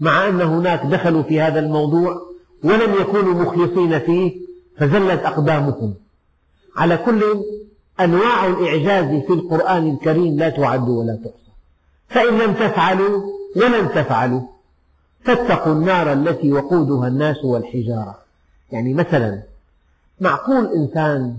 مع 0.00 0.28
أن 0.28 0.40
هناك 0.40 0.86
دخلوا 0.86 1.22
في 1.22 1.40
هذا 1.40 1.60
الموضوع 1.60 2.22
ولم 2.64 2.94
يكونوا 3.00 3.34
مخلصين 3.34 3.98
فيه 3.98 4.40
فزلت 4.78 5.22
أقدامهم. 5.24 5.94
على 6.76 6.96
كل 6.96 7.44
أنواع 8.00 8.46
الإعجاز 8.46 9.22
في 9.22 9.32
القرآن 9.32 9.90
الكريم 9.90 10.38
لا 10.38 10.48
تعد 10.48 10.88
ولا 10.88 11.18
تحصى. 11.24 11.47
فإن 12.08 12.38
لم 12.38 12.52
تفعلوا 12.52 13.22
ولن 13.56 13.88
تفعلوا 13.88 14.42
فاتقوا 15.24 15.72
النار 15.72 16.12
التي 16.12 16.52
وقودها 16.52 17.08
الناس 17.08 17.44
والحجارة. 17.44 18.18
يعني 18.72 18.94
مثلا 18.94 19.42
معقول 20.20 20.66
إنسان 20.76 21.36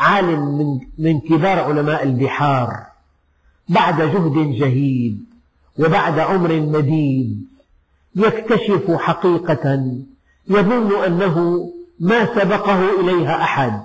عالم 0.00 0.58
من, 0.58 0.80
من 0.98 1.20
كبار 1.20 1.58
علماء 1.58 2.02
البحار 2.02 2.86
بعد 3.68 4.02
جهد 4.02 4.52
جهيد 4.58 5.24
وبعد 5.78 6.18
عمر 6.18 6.60
مديد 6.60 7.46
يكتشف 8.16 8.90
حقيقة 8.90 9.94
يظن 10.48 11.04
أنه 11.04 11.68
ما 12.00 12.26
سبقه 12.26 13.00
إليها 13.00 13.42
أحد 13.42 13.82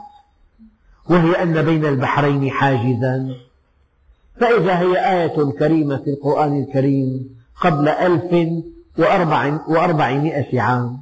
وهي 1.10 1.44
أن 1.44 1.62
بين 1.62 1.86
البحرين 1.86 2.52
حاجزا. 2.52 3.36
فإذا 4.40 4.80
هي 4.80 5.12
آية 5.12 5.52
كريمة 5.60 5.98
في 5.98 6.10
القرآن 6.10 6.64
الكريم 6.64 7.36
قبل 7.62 7.88
ألف 7.88 8.50
وأربعمائة 9.68 10.62
عام. 10.62 11.02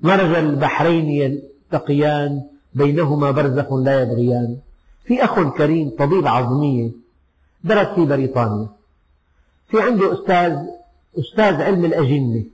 مرج 0.00 0.34
البحرين 0.34 1.08
يلتقيان 1.08 2.42
بينهما 2.74 3.30
برزخ 3.30 3.72
لا 3.72 4.02
يبغيان. 4.02 4.56
في 5.04 5.24
أخ 5.24 5.40
كريم 5.40 5.90
طبيب 5.98 6.26
عظمية 6.26 6.90
درس 7.64 7.86
في 7.86 8.04
بريطانيا. 8.04 8.68
في 9.68 9.82
عنده 9.82 10.12
أستاذ 10.12 10.58
أستاذ 11.18 11.62
علم 11.62 11.84
الأجنة. 11.84 12.44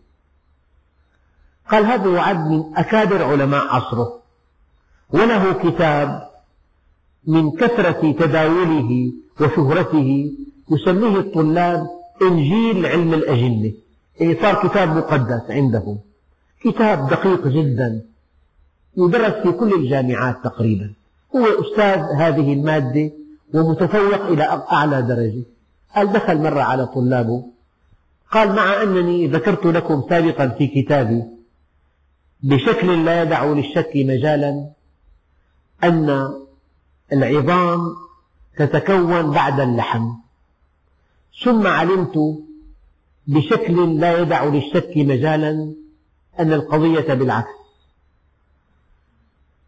قال 1.70 1.84
هذا 1.84 2.10
يعد 2.10 2.50
من 2.50 2.64
أكابر 2.76 3.22
علماء 3.22 3.66
عصره. 3.66 4.20
وله 5.10 5.52
كتاب 5.52 6.30
من 7.26 7.50
كثرة 7.50 8.12
تداوله 8.12 9.12
وشهرته 9.40 10.32
يسميه 10.70 11.18
الطلاب 11.18 11.86
إنجيل 12.22 12.86
علم 12.86 13.14
الأجنة 13.14 13.72
يعني 14.20 14.36
صار 14.42 14.68
كتاب 14.68 14.96
مقدس 14.96 15.50
عندهم 15.50 15.98
كتاب 16.64 17.08
دقيق 17.08 17.46
جدا 17.48 18.02
يدرس 18.96 19.32
في 19.32 19.52
كل 19.52 19.74
الجامعات 19.74 20.36
تقريبا. 20.44 20.92
هو 21.36 21.46
أستاذ 21.46 22.00
هذه 22.16 22.52
المادة 22.52 23.10
ومتفوق 23.54 24.22
إلى 24.26 24.64
أعلى 24.72 25.02
درجة. 25.02 25.42
قال 25.96 26.12
دخل 26.12 26.38
مرة 26.38 26.60
على 26.60 26.86
طلابه 26.86 27.44
قال 28.30 28.52
مع 28.52 28.82
أنني 28.82 29.26
ذكرت 29.26 29.66
لكم 29.66 30.04
سابقا 30.08 30.48
في 30.48 30.66
كتابي 30.66 31.22
بشكل 32.42 33.04
لا 33.04 33.22
يدع 33.22 33.44
للشك 33.44 33.90
مجالا 33.94 34.70
أن 35.84 36.34
العظام 37.12 37.96
تتكون 38.56 39.30
بعد 39.30 39.60
اللحم. 39.60 40.12
ثم 41.44 41.66
علمت 41.66 42.38
بشكل 43.26 44.00
لا 44.00 44.18
يدع 44.18 44.44
للشك 44.44 44.92
مجالا 44.96 45.74
أن 46.40 46.52
القضية 46.52 47.14
بالعكس. 47.14 47.60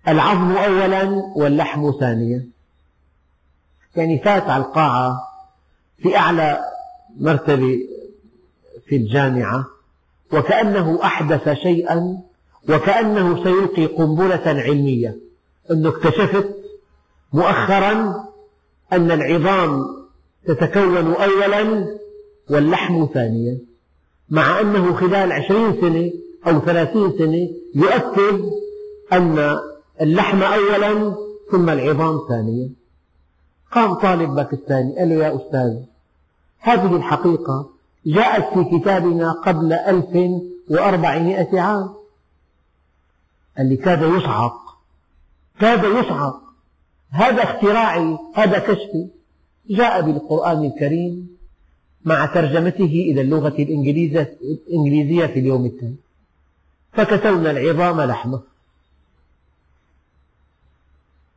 العظم 0.08 0.52
أولا 0.56 1.32
واللحم 1.36 1.90
ثانيا. 2.00 2.48
يعني 3.96 4.18
فات 4.18 4.42
على 4.42 4.64
القاعة 4.64 5.28
في 5.98 6.16
أعلى 6.16 6.64
مرتبة 7.20 7.78
في 8.86 8.96
الجامعة 8.96 9.66
وكأنه 10.32 11.04
أحدث 11.04 11.48
شيئا 11.48 12.20
وكأنه 12.68 13.44
سيلقي 13.44 13.86
قنبلة 13.86 14.42
علمية. 14.46 15.16
أنه 15.70 15.88
اكتشفت 15.88 16.56
مؤخرا 17.32 18.24
أن 18.92 19.10
العظام 19.10 19.84
تتكون 20.46 21.14
أولا 21.14 21.86
واللحم 22.50 23.06
ثانيا 23.14 23.58
مع 24.30 24.60
أنه 24.60 24.96
خلال 24.96 25.32
عشرين 25.32 25.80
سنة 25.80 26.10
أو 26.46 26.60
ثلاثين 26.60 27.18
سنة 27.18 27.48
يؤكد 27.74 28.44
أن 29.12 29.58
اللحم 30.00 30.42
أولا 30.42 31.14
ثم 31.52 31.70
العظام 31.70 32.20
ثانيا. 32.28 32.70
قام 33.72 33.94
طالب 33.94 34.34
باكستاني 34.34 34.98
قال 34.98 35.08
له 35.08 35.14
يا 35.14 35.36
أستاذ 35.36 35.76
هذه 36.58 36.96
الحقيقة 36.96 37.70
جاءت 38.06 38.58
في 38.58 38.78
كتابنا 38.78 39.32
قبل 39.32 39.72
ألف 39.72 40.40
وأربعمائة 40.70 41.60
عام. 41.60 41.94
قال 43.58 43.66
لي 43.66 43.76
كاد 43.76 44.02
يصعق 44.02 44.76
كاد 45.60 45.84
يصعق. 45.84 46.41
هذا 47.12 47.42
اختراعي 47.42 48.18
هذا 48.34 48.58
كشفي. 48.58 49.06
جاء 49.70 50.00
بالقرآن 50.00 50.64
الكريم 50.64 51.36
مع 52.04 52.26
ترجمته 52.26 52.84
إلى 52.84 53.20
اللغة 53.20 53.48
الإنجليزية 53.58 55.26
في 55.26 55.38
اليوم 55.38 55.66
التالي. 55.66 55.94
فكسونا 56.92 57.50
العظام 57.50 58.00
لحمة. 58.00 58.42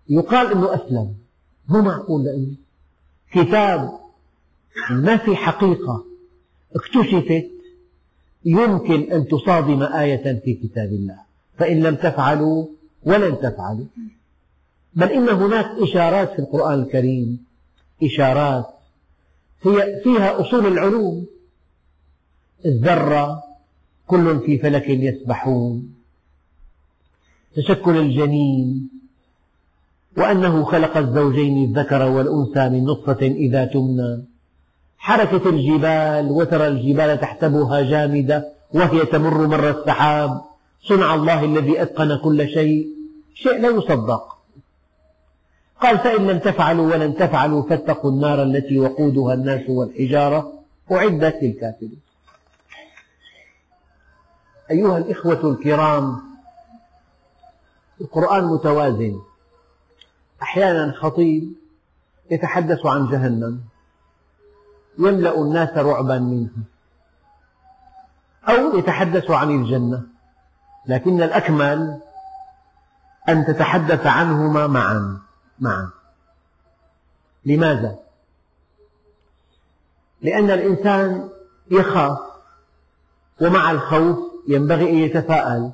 يقال 0.10 0.52
أنه 0.52 0.76
أسلم. 0.76 1.14
مو 1.70 1.82
معقول 1.82 2.24
لأنه 2.24 2.56
كتاب 3.32 4.00
ما 4.90 5.18
في 5.18 5.36
حقيقة. 5.36 6.06
اكتشفت 6.76 7.46
يمكن 8.46 9.12
أن 9.12 9.28
تصادم 9.28 9.84
آية 9.84 10.42
في 10.46 10.54
كتاب 10.54 10.90
الله. 10.90 11.20
فإن 11.58 11.84
لم 11.84 11.96
تفعلوا 11.96 12.68
ولن 13.04 13.40
تفعلوا. 13.40 13.86
بل 14.96 15.12
إن 15.12 15.30
هناك 15.30 15.66
إشارات 15.80 16.34
في 16.34 16.40
القرآن 16.40 16.80
الكريم. 16.80 17.46
إشارات. 18.04 18.66
هي 19.64 20.02
فيها 20.04 20.42
أصول 20.42 20.68
العلوم. 20.68 21.26
الذرة 22.66 23.44
كل 24.08 24.40
في 24.40 24.58
فلك 24.58 24.90
يسبحون. 24.90 25.96
تشكل 27.56 27.98
الجنين. 27.98 28.90
وأنه 30.18 30.64
خلق 30.64 30.98
الزوجين 30.98 31.64
الذكر 31.64 32.02
والأنثى 32.02 32.70
من 32.70 32.84
نطفة 32.84 33.28
إذا 33.28 33.66
تمنى. 33.66 34.24
حركة 34.98 35.50
الجبال 35.50 36.32
وترى 36.32 36.68
الجبال 36.68 37.20
تحسبها 37.20 37.82
جامدة 37.82 38.52
وهي 38.74 39.06
تمر 39.06 39.48
مر 39.48 39.70
السحاب. 39.70 40.42
صنع 40.84 41.16
الله 41.16 41.46
الذي 41.46 41.82
أتقن 41.82 42.18
كل 42.18 42.50
شيء. 42.50 42.88
شيء 43.36 43.62
لا 43.62 43.70
يصدق. 43.70 44.35
قال 45.82 45.98
فإن 45.98 46.28
لم 46.28 46.40
تفعلوا 46.40 46.94
ولن 46.94 47.16
تفعلوا 47.16 47.70
فاتقوا 47.70 48.12
النار 48.12 48.44
التي 48.44 48.80
وقودها 48.80 49.34
الناس 49.34 49.70
والحجارة 49.70 50.54
أعدت 50.92 51.36
للكافرين. 51.44 52.02
أيها 54.72 54.98
الإخوة 54.98 55.52
الكرام 55.52 56.22
القرآن 58.02 58.44
متوازن 58.46 59.22
أحيانا 60.42 60.92
خطيب 60.92 61.54
يتحدث 62.32 62.86
عن 62.86 63.08
جهنم 63.08 63.62
يملأ 65.00 65.42
الناس 65.42 65.78
رعبا 65.78 66.20
منها 66.20 66.64
أو 68.50 68.78
يتحدث 68.78 69.32
عن 69.32 69.50
الجنة 69.50 70.04
لكن 70.86 71.22
الأكمل 71.22 72.00
أن 73.30 73.46
تتحدث 73.46 74.08
عنهما 74.08 74.68
معا. 74.68 75.25
معا. 75.60 75.90
لماذا؟ 77.46 78.00
لأن 80.22 80.52
الإنسان 80.52 81.30
يخاف 81.72 82.18
ومع 83.42 83.72
الخوف 83.72 84.18
ينبغي 84.48 84.90
أن 84.90 84.96
يتفاءل. 84.96 85.72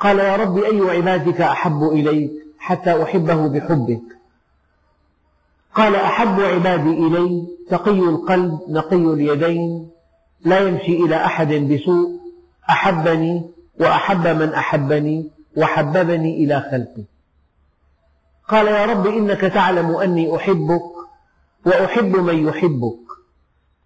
قال 0.00 0.18
يا 0.18 0.36
رب 0.36 0.58
أي 0.58 0.80
عبادك 0.80 1.40
أحب 1.40 1.82
إليك 1.82 2.32
حتى 2.58 3.02
أحبه 3.02 3.48
بحبك؟ 3.48 4.02
قال 5.74 5.96
أحب 5.96 6.40
عبادي 6.40 6.90
إلي 6.90 7.46
تقي 7.68 7.90
القلب 7.90 8.60
نقي 8.68 8.96
اليدين 8.96 9.90
لا 10.44 10.60
يمشي 10.60 10.92
إلى 11.04 11.16
أحد 11.16 11.52
بسوء 11.52 12.20
أحبني 12.70 13.50
وأحب 13.80 14.26
من 14.26 14.48
أحبني 14.48 15.30
وحببني 15.56 16.44
إلى 16.44 16.60
خلقي. 16.60 17.04
قال 18.48 18.66
يا 18.66 18.84
رب 18.86 19.06
إنك 19.06 19.40
تعلم 19.40 19.96
أني 19.96 20.36
أحبك 20.36 20.92
وأحب 21.66 22.16
من 22.16 22.46
يحبك 22.48 22.98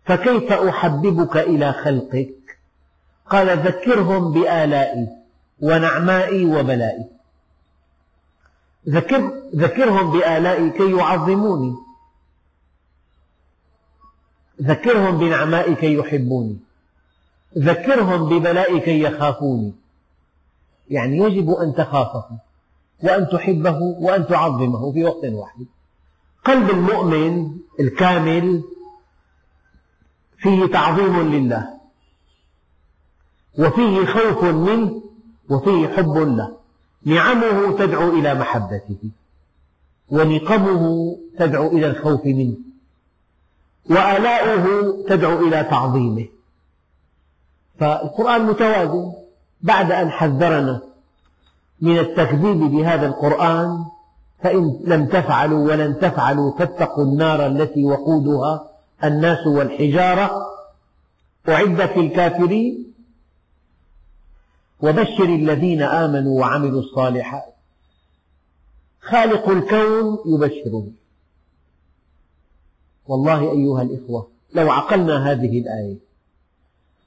فكيف 0.05 0.53
أحببك 0.53 1.37
إلى 1.37 1.73
خلقك 1.73 2.59
قال 3.31 3.59
ذكرهم 3.59 4.33
بآلائي 4.33 5.09
ونعمائي 5.61 6.45
وبلائي. 6.45 7.05
ذكر 8.89 9.33
ذكرهم 9.55 10.13
بآلائي 10.13 10.71
كي 10.71 10.97
يعظموني. 10.97 11.75
ذكرهم 14.63 15.19
بنعمائي 15.19 15.75
كي 15.75 15.95
يحبوني. 15.95 16.59
ذكرهم 17.59 18.29
ببلائي 18.29 18.81
كي 18.81 19.03
يخافوني. 19.03 19.73
يعني 20.91 21.17
يجب 21.17 21.51
أن 21.51 21.75
تخافه 21.75 22.25
وأن 23.03 23.29
تحبه 23.29 23.79
وأن 23.81 24.27
تعظمه 24.27 24.93
في 24.93 25.05
وقت 25.05 25.25
واحد. 25.25 25.67
قلب 26.45 26.71
المؤمن 26.71 27.57
الكامل 27.81 28.63
فيه 30.39 30.67
تعظيم 30.67 31.33
لله 31.33 31.69
وفيه 33.59 34.07
خوف 34.07 34.45
منه 34.45 35.03
وفيه 35.51 35.89
حب 35.89 36.17
له. 36.17 36.57
نعمه 37.05 37.79
تدعو 37.79 38.11
إلى 38.11 38.35
محبته 38.35 39.11
ونقمه 40.09 41.17
تدعو 41.39 41.69
إلى 41.69 41.87
الخوف 41.87 42.27
منه 42.27 42.57
وآلاؤه 43.91 44.67
تدعو 45.09 45.49
إلى 45.49 45.65
تعظيمه. 45.65 46.27
فالقرآن 47.79 48.47
متوازن. 48.47 49.13
بعد 49.63 49.93
أن 49.93 50.11
حذرنا 50.11 50.83
من 51.81 51.99
التكذيب 51.99 52.59
بهذا 52.59 53.07
القرآن 53.07 53.85
فإن 54.43 54.81
لم 54.85 55.07
تفعلوا 55.07 55.69
ولن 55.69 55.99
تفعلوا 55.99 56.59
فاتقوا 56.59 57.05
النار 57.05 57.47
التي 57.47 57.85
وقودها 57.85 58.71
الناس 59.05 59.47
والحجارة. 59.47 60.31
أعدت 61.49 61.97
للكافرين 61.97 62.93
وبشر 64.83 65.25
الذين 65.25 65.83
آمنوا 65.83 66.41
وعملوا 66.41 66.81
الصالحات. 66.81 67.55
خالق 69.01 69.49
الكون 69.49 70.19
يبشرهم 70.27 70.93
والله 73.07 73.53
أيها 73.53 73.83
الإخوة 73.83 74.29
لو 74.55 74.71
عقلنا 74.71 75.31
هذه 75.31 75.59
الآية 75.59 75.97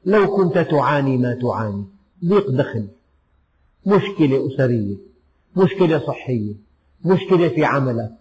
لو 0.06 0.36
كنت 0.36 0.58
تعاني 0.58 1.18
ما 1.18 1.40
تعاني 1.42 1.86
ضيق 2.26 2.50
دخل 2.52 2.88
مشكلة 3.86 4.48
أسرية 4.48 4.96
مشكلة 5.56 6.00
صحية 6.00 6.54
مشكلة 7.06 7.50
في 7.50 7.66
عملك. 7.66 8.14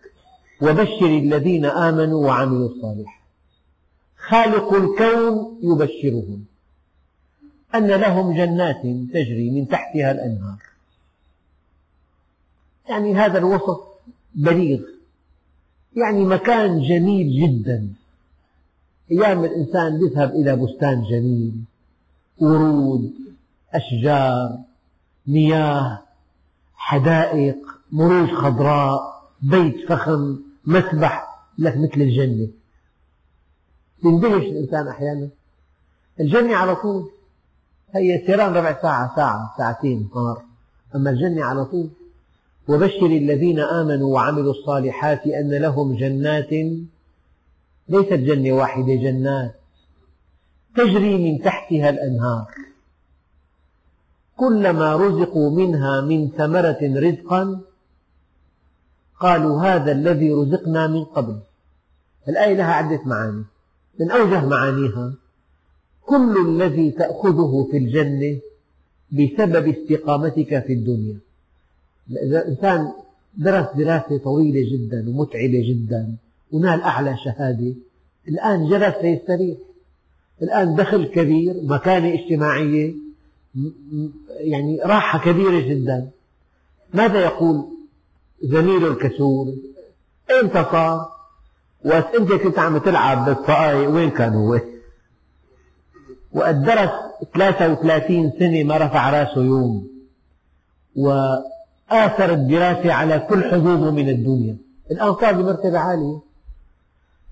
وبشر 0.62 1.07
الذين 1.07 1.64
آمنوا 1.64 2.27
وعملوا 2.27 2.68
الصالحات. 2.68 3.22
خالق 4.16 4.75
الكون 4.75 5.59
يبشرهم. 5.62 6.44
أن 7.75 7.87
لهم 7.87 8.37
جنات 8.37 8.83
تجري 9.12 9.51
من 9.51 9.68
تحتها 9.68 10.12
الأنهار. 10.12 10.59
يعني 12.88 13.14
هذا 13.14 13.38
الوصف 13.38 13.81
بليغ. 14.35 14.81
يعني 15.96 16.25
مكان 16.25 16.81
جميل 16.81 17.42
جدا. 17.42 17.88
أيام 19.11 19.44
الإنسان 19.44 20.01
يذهب 20.03 20.31
إلى 20.31 20.57
بستان 20.57 21.03
جميل. 21.03 21.53
ورود 22.38 23.12
أشجار. 23.75 24.59
مياه 25.26 26.02
حدائق 26.74 27.56
مروج 27.92 28.30
خضراء 28.30 29.22
بيت 29.42 29.88
فخم 29.88 30.38
مسبح 30.64 31.28
لك 31.58 31.76
مثل 31.76 32.00
الجنة. 32.00 32.48
يندهش 34.04 34.42
الإنسان 34.42 34.88
أحيانا. 34.88 35.28
الجنة 36.20 36.56
على 36.56 36.76
طول 36.76 37.11
هي 37.94 38.22
سيران 38.26 38.54
ربع 38.54 38.82
ساعة 38.82 39.16
ساعة 39.16 39.54
ساعتين 39.58 40.08
نهار 40.14 40.42
أما 40.94 41.11
الجنة 41.11 41.44
على 41.44 41.64
طول 41.64 41.90
وبشر 42.68 43.06
الذين 43.06 43.60
آمنوا 43.60 44.14
وعملوا 44.14 44.50
الصالحات 44.50 45.27
أن 45.27 45.50
لهم 45.50 45.96
جنات. 45.96 46.50
ليست 47.88 48.12
جنة 48.12 48.52
واحدة 48.52 48.94
جنات. 48.94 49.54
تجري 50.77 51.33
من 51.33 51.42
تحتها 51.42 51.90
الأنهار. 51.90 52.46
كلما 54.37 54.96
رزقوا 54.96 55.50
منها 55.50 56.00
من 56.00 56.28
ثمرة 56.28 56.78
رزقا 56.83 57.60
قالوا 59.20 59.62
هذا 59.62 59.92
الذي 59.92 60.33
رزقنا 60.33 60.87
من 60.87 61.04
قبل. 61.04 61.37
الآية 62.28 62.54
لها 62.54 62.72
عدة 62.72 63.00
معاني. 63.04 63.44
من 64.00 64.10
أوجه 64.10 64.46
معانيها 64.46 65.14
كل 66.06 66.48
الذي 66.48 66.90
تأخذه 66.90 67.68
في 67.70 67.76
الجنة 67.76 68.38
بسبب 69.12 69.68
استقامتك 69.68 70.64
في 70.66 70.72
الدنيا. 70.72 71.18
إذا 72.10 72.42
الإنسان 72.42 72.92
درس 73.35 73.66
دراسة 73.76 74.18
طويلة 74.18 74.70
جدا 74.72 75.08
ومتعبة 75.08 75.62
جدا 75.68 76.16
ونال 76.52 76.83
أعلى 76.83 77.16
شهادة. 77.24 77.74
الآن 78.28 78.68
جلس 78.68 78.94
ليستريح. 79.02 79.58
الآن 80.42 80.74
دخل 80.76 81.04
كبير 81.04 81.54
مكانة 81.62 82.14
اجتماعية. 82.14 83.02
يعني 84.40 84.81
راحة 84.85 85.19
كبيرة 85.19 85.61
جدا. 85.61 86.11
ماذا 86.94 87.21
يقول 87.21 87.69
زميله 88.42 88.88
الكسول 88.88 89.59
إمتى 90.42 90.65
صار؟ 90.73 91.09
وقت 91.85 92.15
أنت 92.15 92.33
كنت 92.33 92.59
عم 92.59 92.79
تلعب 92.79 93.25
بالطاقة 93.25 93.88
وين 93.88 94.11
كان 94.11 94.35
هو؟ 94.35 94.61
وقد 96.33 96.63
درس 96.63 96.90
33 97.35 98.33
سنة 98.38 98.63
ما 98.63 98.77
رفع 98.77 99.11
رأسه 99.11 99.42
يوم. 99.42 99.88
وآثر 100.96 102.33
الدراسة 102.33 102.92
على 102.92 103.19
كل 103.19 103.44
حظوظه 103.44 103.90
من 103.90 104.09
الدنيا. 104.09 104.57
الآن 104.90 105.15
صار 105.15 105.33
بمرتبة 105.33 105.79
عالية. 105.79 106.21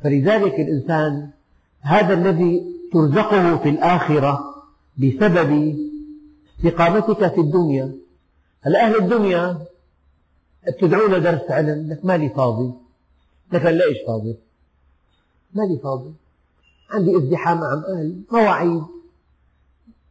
فلذلك 0.05 0.55
الإنسان 0.55 1.31
هذا 1.81 2.15
الذي 2.15 2.63
ترزقه 2.93 3.57
في 3.57 3.69
الآخرة 3.69 4.55
بسبب 4.99 5.77
استقامتك 6.65 7.35
في 7.35 7.41
الدنيا. 7.41 7.93
هلا 8.63 8.87
أهل 8.87 8.97
الدنيا 8.97 9.59
بتدعونا 10.69 11.19
درس 11.19 11.51
علم؟ 11.51 11.91
لك 11.91 12.05
مالي 12.05 12.29
فاضي. 12.29 12.73
لك 13.53 13.65
ليش 13.65 13.99
فاضي؟ 14.07 14.37
مالي 15.55 15.79
فاضي. 15.79 16.13
عندي 16.91 17.17
ازدحام 17.17 17.61
مع 17.61 17.73
أهل 17.73 18.21
مواعيد. 18.33 18.83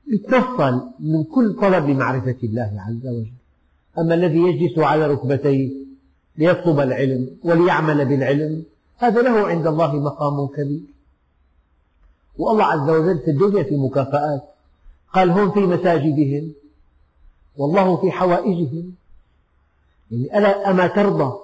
يتنفل 0.08 0.82
من 1.00 1.24
كل 1.24 1.56
طلب 1.62 1.89
لمعرفة 1.89 2.36
الله 2.43 2.86
عز 2.88 3.08
وجل. 3.08 3.32
أما 4.00 4.16
الذي 4.16 4.39
يجلس 4.39 4.80
على 4.80 5.08
ركبتيه 5.08 5.72
ليطلب 6.38 6.80
العلم 6.80 7.38
وليعمل 7.43 8.06
بالعلم 8.06 8.64
هذا 8.97 9.22
له 9.22 9.47
عند 9.47 9.68
الله 9.68 9.95
مقام 9.95 10.47
كبير. 10.47 10.82
والله 12.38 12.64
عز 12.64 12.89
وجل 12.89 13.20
في 13.20 13.32
الدنيا 13.32 13.64
في 13.64 13.78
مكافآت. 13.78 14.43
قال 15.14 15.30
هم 15.30 15.51
في 15.51 15.60
مساجدهم 15.60 16.51
والله 17.57 17.97
في 17.97 18.12
حوائجهم. 18.12 18.93
يعني 20.12 20.38
ألا 20.38 20.70
أما 20.72 20.88
ترضى 20.88 21.39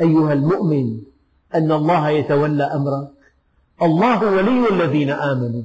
أيها 0.00 0.32
المؤمن 0.32 1.00
أن 1.54 1.72
الله 1.72 2.10
يتولى 2.10 2.64
أمرك؟ 2.64 3.08
الله 3.82 4.32
ولي 4.32 4.68
الذين 4.70 5.10
آمنوا 5.10 5.62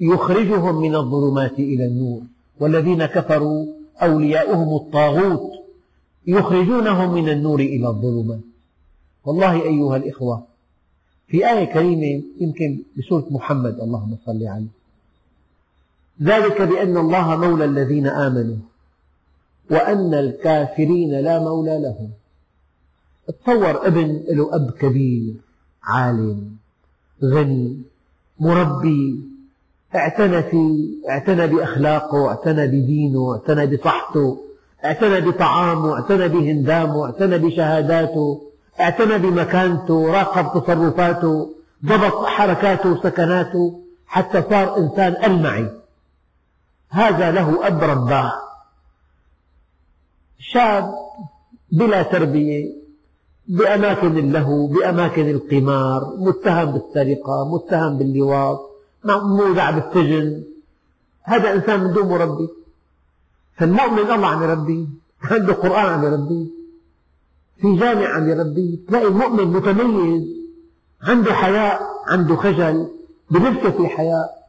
يخرجهم 0.00 0.80
من 0.80 0.94
الظلمات 0.94 1.58
إلى 1.58 1.84
النور 1.84 2.22
والذين 2.60 3.06
كفروا 3.06 3.66
أولياؤهم 4.02 4.76
الطاغوت 4.76 5.52
يخرجونهم 6.26 7.14
من 7.14 7.28
النور 7.28 7.60
إلى 7.60 7.88
الظلمات. 7.88 8.40
والله 9.24 9.62
أيها 9.62 9.96
الإخوة 9.96 10.44
في 11.28 11.50
آية 11.50 11.64
كريمة 11.64 12.22
يمكن 12.40 12.82
بسورة 12.98 13.26
محمد 13.30 13.80
اللهم 13.80 14.16
صل 14.26 14.46
عليه. 14.46 14.75
ذلك 16.22 16.62
بأن 16.62 16.96
الله 16.96 17.36
مولى 17.36 17.64
الذين 17.64 18.06
آمنوا 18.06 18.56
وأن 19.70 20.14
الكافرين 20.14 21.20
لا 21.20 21.38
مولى 21.38 21.78
لهم. 21.82 22.10
تصور 23.28 23.86
ابن 23.86 24.22
له 24.28 24.54
أب 24.54 24.70
كبير 24.70 25.34
عالم 25.84 26.56
غني 27.24 27.82
مربي 28.40 29.20
اعتنى 29.94 30.42
فيه 30.42 30.88
اعتنى 31.08 31.46
بأخلاقه 31.46 32.28
اعتنى 32.28 32.66
بدينه 32.66 33.32
اعتنى 33.32 33.66
بصحته 33.66 34.38
اعتنى 34.84 35.20
بطعامه 35.20 35.94
اعتنى 35.94 36.28
بهندامه 36.28 37.04
اعتنى 37.04 37.38
بشهاداته 37.38 38.42
اعتنى 38.80 39.18
بمكانته 39.18 40.12
راقب 40.12 40.62
تصرفاته 40.62 41.50
ضبط 41.84 42.24
حركاته 42.26 42.92
وسكناته 42.92 43.80
حتى 44.06 44.42
صار 44.50 44.78
إنسان 44.78 45.24
ألمعي. 45.24 45.70
هذا 46.88 47.30
له 47.30 47.66
أب 47.66 47.82
رباه 47.82 48.32
شاب 50.38 50.94
بلا 51.72 52.02
تربية 52.02 52.72
بأماكن 53.48 54.18
اللهو 54.18 54.66
بأماكن 54.66 55.30
القمار 55.30 56.14
متهم 56.16 56.72
بالسرقة 56.72 57.54
متهم 57.54 57.98
باللواط 57.98 58.60
مودع 59.04 59.70
بالسجن 59.70 60.42
هذا 61.22 61.52
إنسان 61.52 61.80
من 61.80 61.92
دون 61.92 62.08
مربي. 62.08 62.48
فالمؤمن 63.56 63.98
الله 63.98 64.26
عم 64.26 64.42
يربيه 64.42 64.86
عنده 65.22 65.52
قرآن 65.52 65.86
عم 65.86 66.04
يربيه 66.04 66.46
في 67.60 67.76
جامع 67.76 68.08
عم 68.08 68.28
يربيه 68.28 68.78
تلاقي 68.88 69.06
المؤمن 69.06 69.44
متميز 69.44 70.24
عنده 71.02 71.34
حياء 71.34 71.80
عنده 72.08 72.36
خجل 72.36 72.88
بلبسه 73.30 73.70
في 73.70 73.88
حياء. 73.88 74.45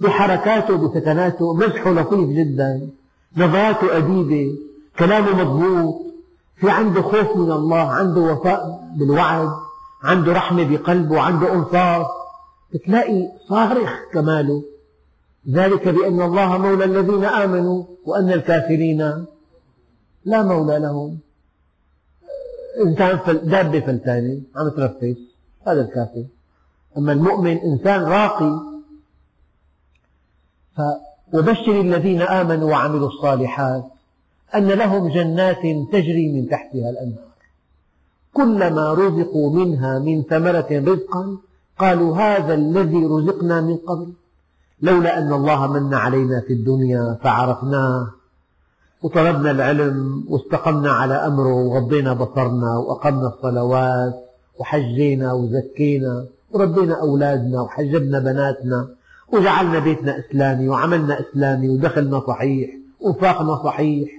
بحركاته 0.00 0.76
بسكناته 0.76 1.54
مزحه 1.54 1.90
لطيف 1.90 2.28
جدا. 2.28 2.88
نظراته 3.36 3.96
أديبة. 3.96 4.58
كلامه 4.98 5.44
مضبوط. 5.44 5.94
في 6.56 6.70
عنده 6.70 7.02
خوف 7.02 7.36
من 7.36 7.52
الله 7.52 7.90
عنده 7.90 8.20
وفاء 8.20 8.90
بالوعد 8.98 9.50
عنده 10.02 10.32
رحمة 10.32 10.64
بقلبه 10.64 11.20
عنده 11.20 11.54
أنصاف. 11.54 12.06
تلاقي 12.86 13.28
صارخ 13.48 13.90
كماله. 14.12 14.62
ذلك 15.50 15.88
بأن 15.88 16.22
الله 16.22 16.58
مولى 16.58 16.84
الذين 16.84 17.24
آمنوا 17.24 17.84
وأن 18.04 18.32
الكافرين 18.32 19.26
لا 20.24 20.42
مولى 20.42 20.78
لهم. 20.78 21.18
إنسان 22.86 23.40
دابة 23.42 23.80
فلتانة 23.80 24.40
عم 24.56 24.68
ترفس 24.68 25.16
هذا 25.66 25.80
الكافر. 25.80 26.24
أما 26.98 27.12
المؤمن 27.12 27.56
إنسان 27.56 28.02
راقي 28.02 28.73
وبشر 31.32 31.80
الذين 31.80 32.22
آمنوا 32.22 32.70
وعملوا 32.70 33.08
الصالحات 33.08 33.84
أن 34.54 34.68
لهم 34.68 35.08
جنات 35.08 35.62
تجري 35.92 36.32
من 36.32 36.48
تحتها 36.48 36.90
الأنهار. 36.90 37.34
كلما 38.32 38.92
رزقوا 38.92 39.54
منها 39.54 39.98
من 39.98 40.22
ثمرة 40.22 40.66
رزقا 40.70 41.38
قالوا 41.78 42.16
هذا 42.16 42.54
الذي 42.54 43.04
رزقنا 43.06 43.60
من 43.60 43.76
قبل. 43.76 44.12
لولا 44.82 45.18
أن 45.18 45.32
الله 45.32 45.72
من 45.72 45.94
علينا 45.94 46.40
في 46.40 46.52
الدنيا 46.52 47.18
فعرفناه. 47.22 48.08
وطلبنا 49.02 49.50
العلم 49.50 50.24
واستقمنا 50.28 50.92
على 50.92 51.14
أمره 51.14 51.54
وغضينا 51.54 52.12
بصرنا 52.12 52.78
وأقمنا 52.78 53.28
الصلوات 53.28 54.14
وحجينا 54.58 55.32
وزكينا 55.32 56.26
وربينا 56.50 57.00
أولادنا 57.00 57.60
وحجبنا 57.62 58.18
بناتنا. 58.18 58.88
وجعلنا 59.34 59.78
بيتنا 59.78 60.18
إسلامي 60.18 60.68
وعملنا 60.68 61.20
إسلامي 61.20 61.68
ودخلنا 61.68 62.20
صحيح 62.20 62.70
وانفاقنا 63.00 63.64
صحيح 63.64 64.10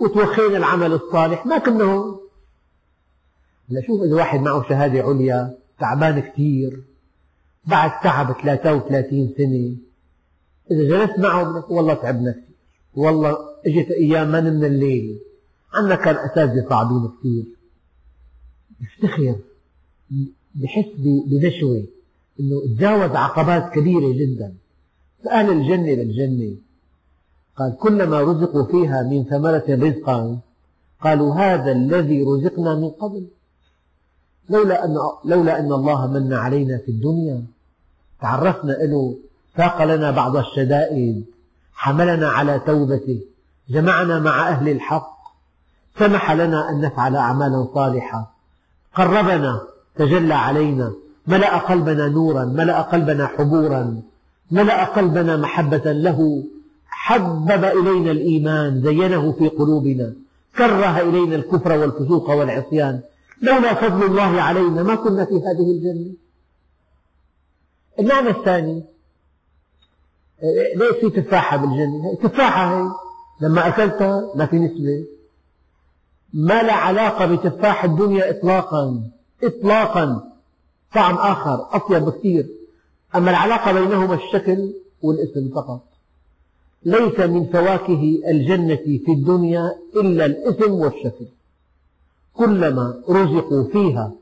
وتوخينا 0.00 0.56
العمل 0.56 0.92
الصالح 0.92 1.46
ما 1.46 1.58
كنا 1.58 1.84
هون. 1.84 2.20
هلا 3.70 3.82
شوف 3.86 4.02
إذا 4.02 4.14
واحد 4.14 4.40
معه 4.40 4.68
شهادة 4.68 5.02
عليا 5.02 5.58
تعبان 5.80 6.20
كثير 6.20 6.82
بعد 7.66 7.90
تعب 8.02 8.32
33 8.42 9.34
سنة. 9.38 9.76
إذا 10.70 10.88
جلست 10.88 11.18
معه 11.18 11.58
لك 11.58 11.70
والله 11.70 11.94
تعبنا 11.94 12.32
كثير 12.32 12.54
والله 12.94 13.36
إجت 13.66 13.90
أيام 13.90 14.32
ما 14.32 14.40
نمنا 14.40 14.66
الليل. 14.66 15.18
عنا 15.74 15.94
كان 15.94 16.14
أساتذة 16.14 16.66
صعبين 16.70 17.08
كثير 17.20 17.44
يفتخر 18.80 19.36
بحس 20.54 20.86
بنشوة 21.26 21.84
أنه 22.40 22.60
تجاوز 22.76 23.10
عقبات 23.10 23.72
كبيرة 23.74 24.12
جدا. 24.12 24.54
فأهل 25.24 25.50
الجنة 25.50 25.92
للجنة 25.92 26.56
قال 27.56 27.76
كلما 27.76 28.20
رزقوا 28.20 28.64
فيها 28.64 29.02
من 29.02 29.24
ثمرة 29.24 29.64
رزقا 29.68 30.38
قالوا 31.00 31.34
هذا 31.34 31.72
الذي 31.72 32.22
رزقنا 32.22 32.74
من 32.74 32.90
قبل. 32.90 33.26
لولا 34.50 34.84
أن, 34.84 34.96
لولا 35.24 35.58
أن 35.58 35.72
الله 35.72 36.06
من 36.06 36.32
علينا 36.32 36.78
في 36.78 36.88
الدنيا. 36.88 37.44
تعرفنا 38.20 38.72
له 38.72 39.16
ساق 39.56 39.84
لنا 39.84 40.10
بعض 40.10 40.36
الشدائد 40.36 41.24
حملنا 41.72 42.28
على 42.28 42.58
توبته 42.58 43.20
جمعنا 43.70 44.18
مع 44.18 44.48
أهل 44.48 44.68
الحق 44.68 45.16
سمح 45.98 46.32
لنا 46.32 46.70
أن 46.70 46.80
نفعل 46.80 47.16
أعمالا 47.16 47.68
صالحة. 47.74 48.34
قربنا 48.94 49.60
تجلى 49.96 50.34
علينا 50.34 50.92
ملأ 51.26 51.58
قلبنا 51.58 52.08
نورا 52.08 52.44
ملأ 52.44 52.80
قلبنا 52.82 53.26
حبورا. 53.26 54.02
ملأ 54.50 54.84
قلبنا 54.84 55.36
محبة 55.36 55.92
له 55.92 56.44
حبب 56.86 57.64
إلينا 57.64 58.10
الإيمان 58.10 58.82
زينه 58.82 59.32
في 59.32 59.48
قلوبنا 59.48 60.12
كره 60.56 61.00
إلينا 61.00 61.36
الكفر 61.36 61.78
والفسوق 61.78 62.30
والعصيان. 62.30 63.00
لولا 63.42 63.74
فضل 63.74 64.06
الله 64.06 64.42
علينا 64.42 64.82
ما 64.82 64.94
كنا 64.94 65.24
في 65.24 65.34
هذه 65.34 65.70
الجنة. 65.70 66.12
المعنى 67.98 68.30
الثاني 68.30 68.84
ليش 70.76 70.96
في 71.00 71.10
تفاحة 71.10 71.56
بالجنة. 71.56 72.18
تفاحة 72.22 72.78
هي. 72.78 72.90
لما 73.40 73.68
أكلتها 73.68 74.32
ما 74.34 74.46
في 74.46 74.58
نسبة. 74.58 75.04
ما 76.34 76.62
لا 76.62 76.72
علاقة 76.72 77.26
بتفاح 77.26 77.84
الدنيا 77.84 78.30
إطلاقا. 78.30 79.02
إطلاقا. 79.42 80.32
طعم 80.94 81.14
آخر 81.14 81.66
أطيب 81.72 82.04
بكثير. 82.04 82.46
أما 83.14 83.30
العلاقة 83.30 83.72
بينهما 83.72 84.14
الشكل 84.14 84.72
والاسم 85.02 85.48
فقط. 85.54 85.80
ليس 86.84 87.20
من 87.20 87.46
فواكه 87.46 88.20
الجنة 88.28 88.76
في 88.76 89.12
الدنيا 89.12 89.74
إلا 89.96 90.26
الاسم 90.26 90.72
والشكل. 90.72 91.26
كلما 92.34 93.02
رزقوا 93.08 93.64
فيها 93.72 94.12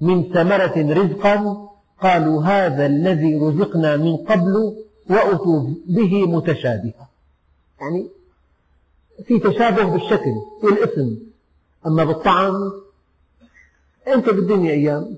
من 0.00 0.22
ثمرة 0.22 0.74
رزقا 0.76 1.68
قالوا 2.00 2.42
هذا 2.44 2.86
الذي 2.86 3.36
رزقنا 3.36 3.96
من 3.96 4.16
قبل 4.16 4.76
وأتوا 5.10 5.68
به 5.86 6.26
متشابها 6.26 7.08
يعني 7.80 8.08
في 9.26 9.38
تشابه 9.38 9.84
بالشكل 9.84 10.34
والاسم. 10.62 11.16
أما 11.86 12.04
بالطعم 12.04 12.72
أنت 14.08 14.30
بالدنيا 14.30 14.72
أيام 14.72 15.16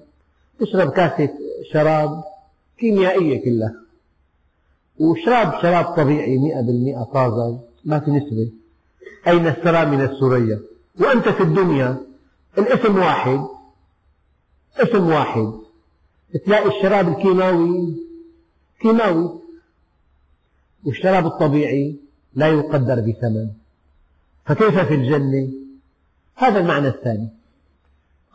تشرب 0.61 0.91
كاسة 0.91 1.29
شراب 1.73 2.25
كيميائية 2.79 3.45
كلها. 3.45 3.75
وشراب 4.99 5.63
شراب 5.63 5.85
طبيعي 5.85 6.39
مئة 6.39 6.61
بالمئة 6.61 7.03
طازج 7.03 7.59
ما 7.85 8.01
في 8.01 8.11
نسبة. 8.11 8.51
أين 9.29 9.47
الثرى 9.47 9.85
من 9.85 10.01
السرية 10.01 10.61
وأنت 11.01 11.29
في 11.29 11.43
الدنيا. 11.43 11.97
الاسم 12.59 12.97
واحد. 12.97 13.47
اسم 14.77 15.07
واحد. 15.07 15.53
تلاقي 16.47 16.77
الشراب 16.77 17.09
الكيماوي. 17.09 17.97
كيماوي. 18.81 19.41
والشراب 20.85 21.27
الطبيعي 21.27 21.97
لا 22.35 22.49
يقدر 22.49 23.01
بثمن. 23.01 23.49
فكيف 24.47 24.79
في 24.79 24.95
الجنة؟ 24.95 25.49
هذا 26.35 26.61
المعنى 26.61 26.89
الثاني. 26.89 27.29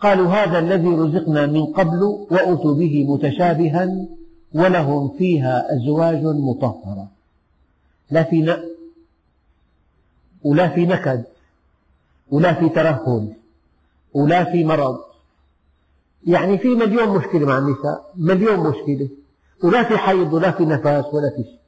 قالوا 0.01 0.27
هذا 0.27 0.59
الذي 0.59 0.87
رزقنا 0.87 1.45
من 1.45 1.65
قبل 1.65 2.03
وأتوا 2.03 2.73
به 2.73 3.05
متشابها 3.09 4.07
ولهم 4.53 5.17
فيها 5.17 5.75
أزواج 5.75 6.23
مطهرة. 6.23 7.07
لا 8.11 8.23
في 8.23 8.41
ن... 8.41 8.57
ولا 10.43 10.69
في 10.69 10.85
نكد 10.85 11.23
ولا 12.31 12.53
في 12.53 12.69
ترهل 12.69 13.33
ولا 14.13 14.43
في 14.43 14.63
مرض. 14.63 14.99
يعني 16.27 16.57
في 16.57 16.67
مليون 16.67 17.17
مشكلة 17.17 17.45
مع 17.45 17.57
النساء 17.57 18.13
مليون 18.15 18.59
مشكلة. 18.59 19.09
ولا 19.63 19.83
في 19.83 19.97
حيض 19.97 20.33
ولا 20.33 20.51
في 20.51 20.65
نفاس 20.65 21.05
ولا 21.13 21.29
في 21.29 21.43
شيء. 21.43 21.59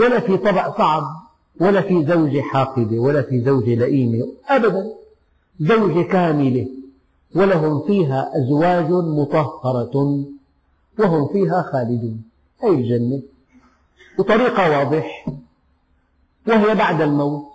ولا 0.00 0.20
في 0.20 0.36
طبع 0.36 0.78
صعب 0.78 1.02
ولا 1.60 1.80
في 1.80 2.06
زوجة 2.06 2.40
حاقدة 2.40 2.98
ولا 2.98 3.22
في 3.22 3.40
زوجة 3.40 3.74
لئيمة 3.74 4.26
أبدا. 4.48 4.92
زوجة 5.60 6.02
كاملة. 6.02 6.68
ولهم 7.34 7.86
فيها 7.86 8.30
أزواج 8.36 8.90
مطهرة. 8.90 10.24
وهم 10.98 11.28
فيها 11.32 11.62
خالدون. 11.72 12.22
هذه 12.62 12.74
الجنة 12.74 13.22
وطريقة 14.18 14.78
واضح. 14.78 15.26
وهي 16.48 16.74
بعد 16.74 17.00
الموت. 17.00 17.48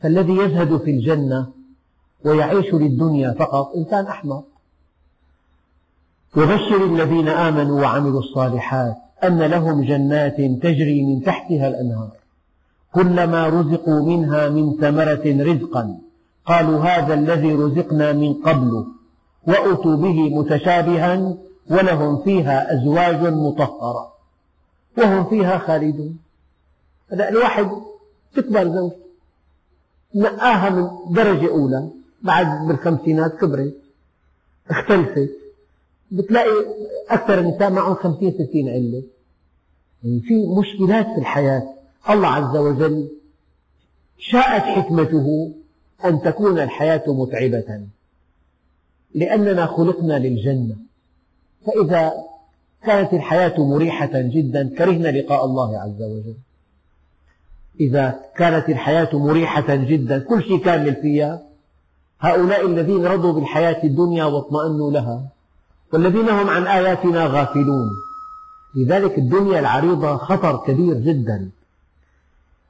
فالذي 0.00 0.32
يزهد 0.32 0.76
في 0.76 0.90
الجنة 0.90 1.46
ويعيش 2.24 2.74
للدنيا 2.74 3.32
فقط 3.38 3.72
إنسان 3.76 4.06
أحمق. 4.06 4.44
وبشر 6.36 6.84
الذين 6.84 7.28
آمنوا 7.28 7.80
وعملوا 7.80 8.20
الصالحات 8.20 8.96
أن 9.24 9.42
لهم 9.42 9.84
جنات 9.84 10.36
تجري 10.36 11.02
من 11.02 11.22
تحتها 11.22 11.68
الأنهار. 11.68 12.10
كلما 12.92 13.48
رزقوا 13.48 14.06
منها 14.06 14.48
من 14.48 14.76
ثمرة 14.80 15.52
رزقا. 15.52 15.98
قالوا 16.46 16.80
هذا 16.80 17.14
الذي 17.14 17.52
رزقنا 17.52 18.12
من 18.12 18.34
قبل 18.34 18.86
وأتوا 19.46 19.96
به 19.96 20.38
متشابها 20.38 21.36
ولهم 21.70 22.22
فيها 22.22 22.74
أزواج 22.74 23.32
مطهرة 23.32 24.12
وهم 24.98 25.30
فيها 25.30 25.58
خالدون. 25.58 26.18
هذا 27.12 27.28
الواحد 27.28 27.70
تكبر 28.34 28.64
زوجته 28.64 28.96
نقاها 30.14 30.70
من 30.70 31.14
درجة 31.14 31.48
أولى 31.48 31.88
بعد 32.22 32.66
بالخمسينات 32.68 33.36
كبرت 33.40 33.74
اختلفت. 34.70 35.30
بتلاقي 36.10 36.66
أكثر 37.08 37.38
النساء 37.38 37.70
معهم 37.70 37.94
خمسين 37.94 38.32
ستين 38.32 38.68
علة. 38.68 39.02
يعني 40.04 40.20
في 40.20 40.46
مشكلات 40.46 41.06
في 41.06 41.18
الحياة. 41.18 41.74
الله 42.10 42.28
عز 42.28 42.56
وجل 42.56 43.08
شاءت 44.18 44.62
حكمته 44.62 45.52
أن 46.04 46.22
تكون 46.22 46.58
الحياة 46.58 47.02
متعبة 47.06 47.80
لأننا 49.14 49.66
خلقنا 49.66 50.18
للجنة. 50.18 50.76
فإذا 51.66 52.12
كانت 52.86 53.12
الحياة 53.12 53.54
مريحة 53.58 54.10
جدا 54.14 54.74
كرهنا 54.78 55.08
لقاء 55.08 55.44
الله 55.44 55.78
عز 55.80 56.02
وجل. 56.02 56.34
إذا 57.80 58.20
كانت 58.36 58.68
الحياة 58.68 59.08
مريحة 59.12 59.74
جدا 59.74 60.18
كل 60.18 60.42
شيء 60.42 60.58
كامل 60.58 60.94
فيها. 60.96 61.42
هؤلاء 62.20 62.66
الذين 62.66 63.06
رضوا 63.06 63.32
بالحياة 63.32 63.84
الدنيا 63.84 64.24
واطمأنوا 64.24 64.90
لها 64.90 65.22
والذين 65.92 66.28
هم 66.28 66.48
عن 66.48 66.66
آياتنا 66.66 67.26
غافلون. 67.26 67.90
لذلك 68.76 69.18
الدنيا 69.18 69.60
العريضة 69.60 70.16
خطر 70.16 70.56
كبير 70.66 70.94
جدا. 70.94 71.50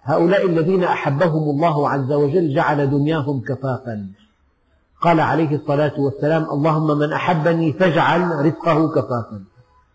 هؤلاء 0.03 0.47
الذين 0.47 0.85
أحبهم 0.85 1.51
الله 1.51 1.89
عز 1.89 2.13
وجل 2.13 2.55
جعل 2.55 2.91
دنياهم 2.91 3.41
كفافا 3.41 4.07
قال 5.01 5.21
عليه 5.21 5.57
الصلاة 5.57 6.01
والسلام 6.01 6.45
اللهم 6.51 6.99
من 6.99 7.13
أحبني 7.13 7.73
فاجعل 7.73 8.21
رزقه 8.47 8.89
كفافا 8.89 9.45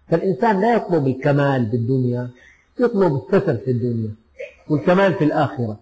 فالإنسان 0.10 0.62
لا 0.62 0.76
يطلب 0.76 1.08
الكمال 1.08 1.66
بالدنيا 1.66 2.30
يطلب 2.80 3.16
الستر 3.16 3.58
في 3.58 3.72
الدنيا 3.72 4.12
والكمال 4.70 5.14
في 5.14 5.24
الآخرة. 5.24 5.80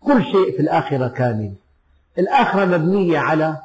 كل 0.00 0.24
شيء 0.24 0.56
في 0.56 0.60
الآخرة 0.60 1.08
كامل. 1.08 1.52
الآخرة 2.18 2.64
مبنية 2.64 3.18
على 3.18 3.62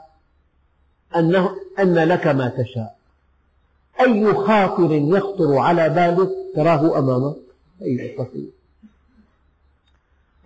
أنه 1.16 1.50
أن 1.80 1.94
لك 1.94 2.28
ما 2.28 2.48
تشاء. 2.48 2.96
أي 4.02 4.34
خاطر 4.34 4.92
يخطر 4.92 5.58
على 5.58 5.90
بالك 5.90 6.30
تراه 6.56 7.00
أمامك؟ 7.00 7.36
أي 7.82 8.18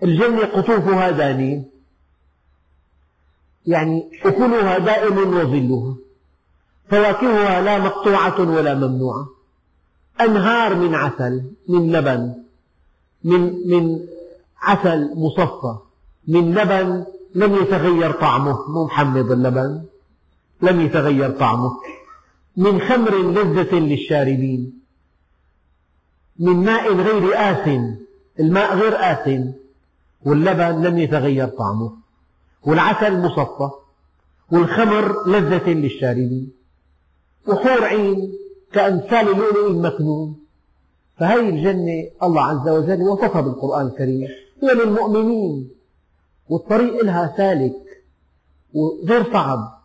الجنة 0.04 0.46
قطوفها 0.46 1.12
دانية 1.12 1.64
يعني 3.70 4.10
أكلها 4.26 4.78
دائم 4.78 5.18
وظلها. 5.18 5.96
فواكهها 6.90 7.62
لا 7.62 7.80
مقطوعة 7.80 8.40
ولا 8.40 8.74
ممنوعة. 8.76 9.28
أنهار 10.22 10.76
من 10.76 10.96
عسل 10.96 11.44
من 11.68 11.92
لبن 11.92 12.34
من 13.24 13.42
من 13.72 14.00
عسل 14.62 15.12
مصفى. 15.16 15.76
من 16.28 16.54
لبن 16.56 17.06
لم 17.36 17.56
يتغير 17.56 18.12
طعمه 18.12 18.58
مو 18.70 18.86
محمض 18.86 19.32
اللبن. 19.32 19.84
لم 20.62 20.82
يتغير 20.82 21.30
طعمه. 21.32 21.72
من 22.58 22.82
خمر 22.82 23.14
لذة 23.18 23.76
للشاربين. 23.76 24.80
من 26.40 26.66
ماء 26.66 26.94
غير 26.94 27.24
آسن 27.36 27.96
الماء 28.40 28.76
غير 28.76 28.96
آسن 28.96 29.54
واللبن 30.26 30.84
لم 30.84 30.98
يتغير 30.98 31.48
طعمه. 31.48 31.99
والعسل 32.64 33.22
مصفى 33.22 33.70
والخمر 34.52 35.28
لذة 35.28 35.70
للشاربين 35.70 36.52
وحور 37.48 37.84
عين 37.86 38.34
كأمثال 38.72 39.30
اللؤلؤ 39.30 39.72
المكنون 39.72 40.40
فهذه 41.18 41.50
الجنة 41.50 42.10
الله 42.24 42.42
عز 42.42 42.70
وجل 42.70 43.02
وصفها 43.02 43.42
بالقرآن 43.42 43.88
الكريم. 43.88 44.28
هي 44.64 44.74
للمؤمنين 44.74 45.70
والطريق 46.50 47.04
لها 47.04 47.34
سالك 47.38 48.04
وغير 48.74 49.34
صعب 49.34 49.80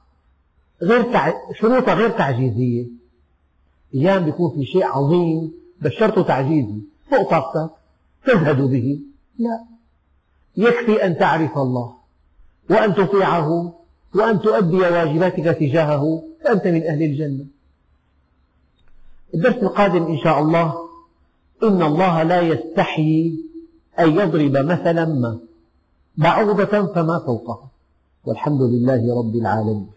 غير 0.82 1.12
تع... 1.12 1.32
شروطها 1.54 1.94
غير 1.94 2.10
تعجيزية. 2.10 2.86
أيام 3.94 4.24
بيكون 4.24 4.50
في 4.50 4.64
شيء 4.64 4.84
عظيم 4.84 5.52
بس 5.82 5.92
شرطه 5.92 6.22
تعجيزي 6.22 6.80
فوق 7.10 7.30
طاقتك 7.30 7.70
تزهد 8.26 8.60
به. 8.60 9.00
لا 9.38 9.64
يكفي 10.56 11.06
أن 11.06 11.18
تعرف 11.18 11.58
الله. 11.58 12.03
وأن 12.70 12.94
تطيعه 12.94 13.74
وأن 14.14 14.40
تؤدي 14.40 14.76
واجباتك 14.76 15.44
تجاهه 15.44 16.22
فأنت 16.44 16.66
من 16.66 16.82
أهل 16.82 17.02
الجنة. 17.02 17.44
الدرس 19.34 19.54
القادم 19.54 20.04
إن 20.06 20.18
شاء 20.18 20.40
الله 20.40 20.74
إن 21.62 21.82
الله 21.82 22.22
لا 22.22 22.40
يستحيي 22.40 23.38
أن 23.98 24.10
يضرب 24.10 24.56
مثلا 24.56 25.04
ما 25.04 25.38
بعوضة 26.16 26.86
فما 26.94 27.18
فوقها. 27.18 27.68
والحمد 28.24 28.62
لله 28.62 29.18
رب 29.18 29.34
العالمين. 29.34 29.90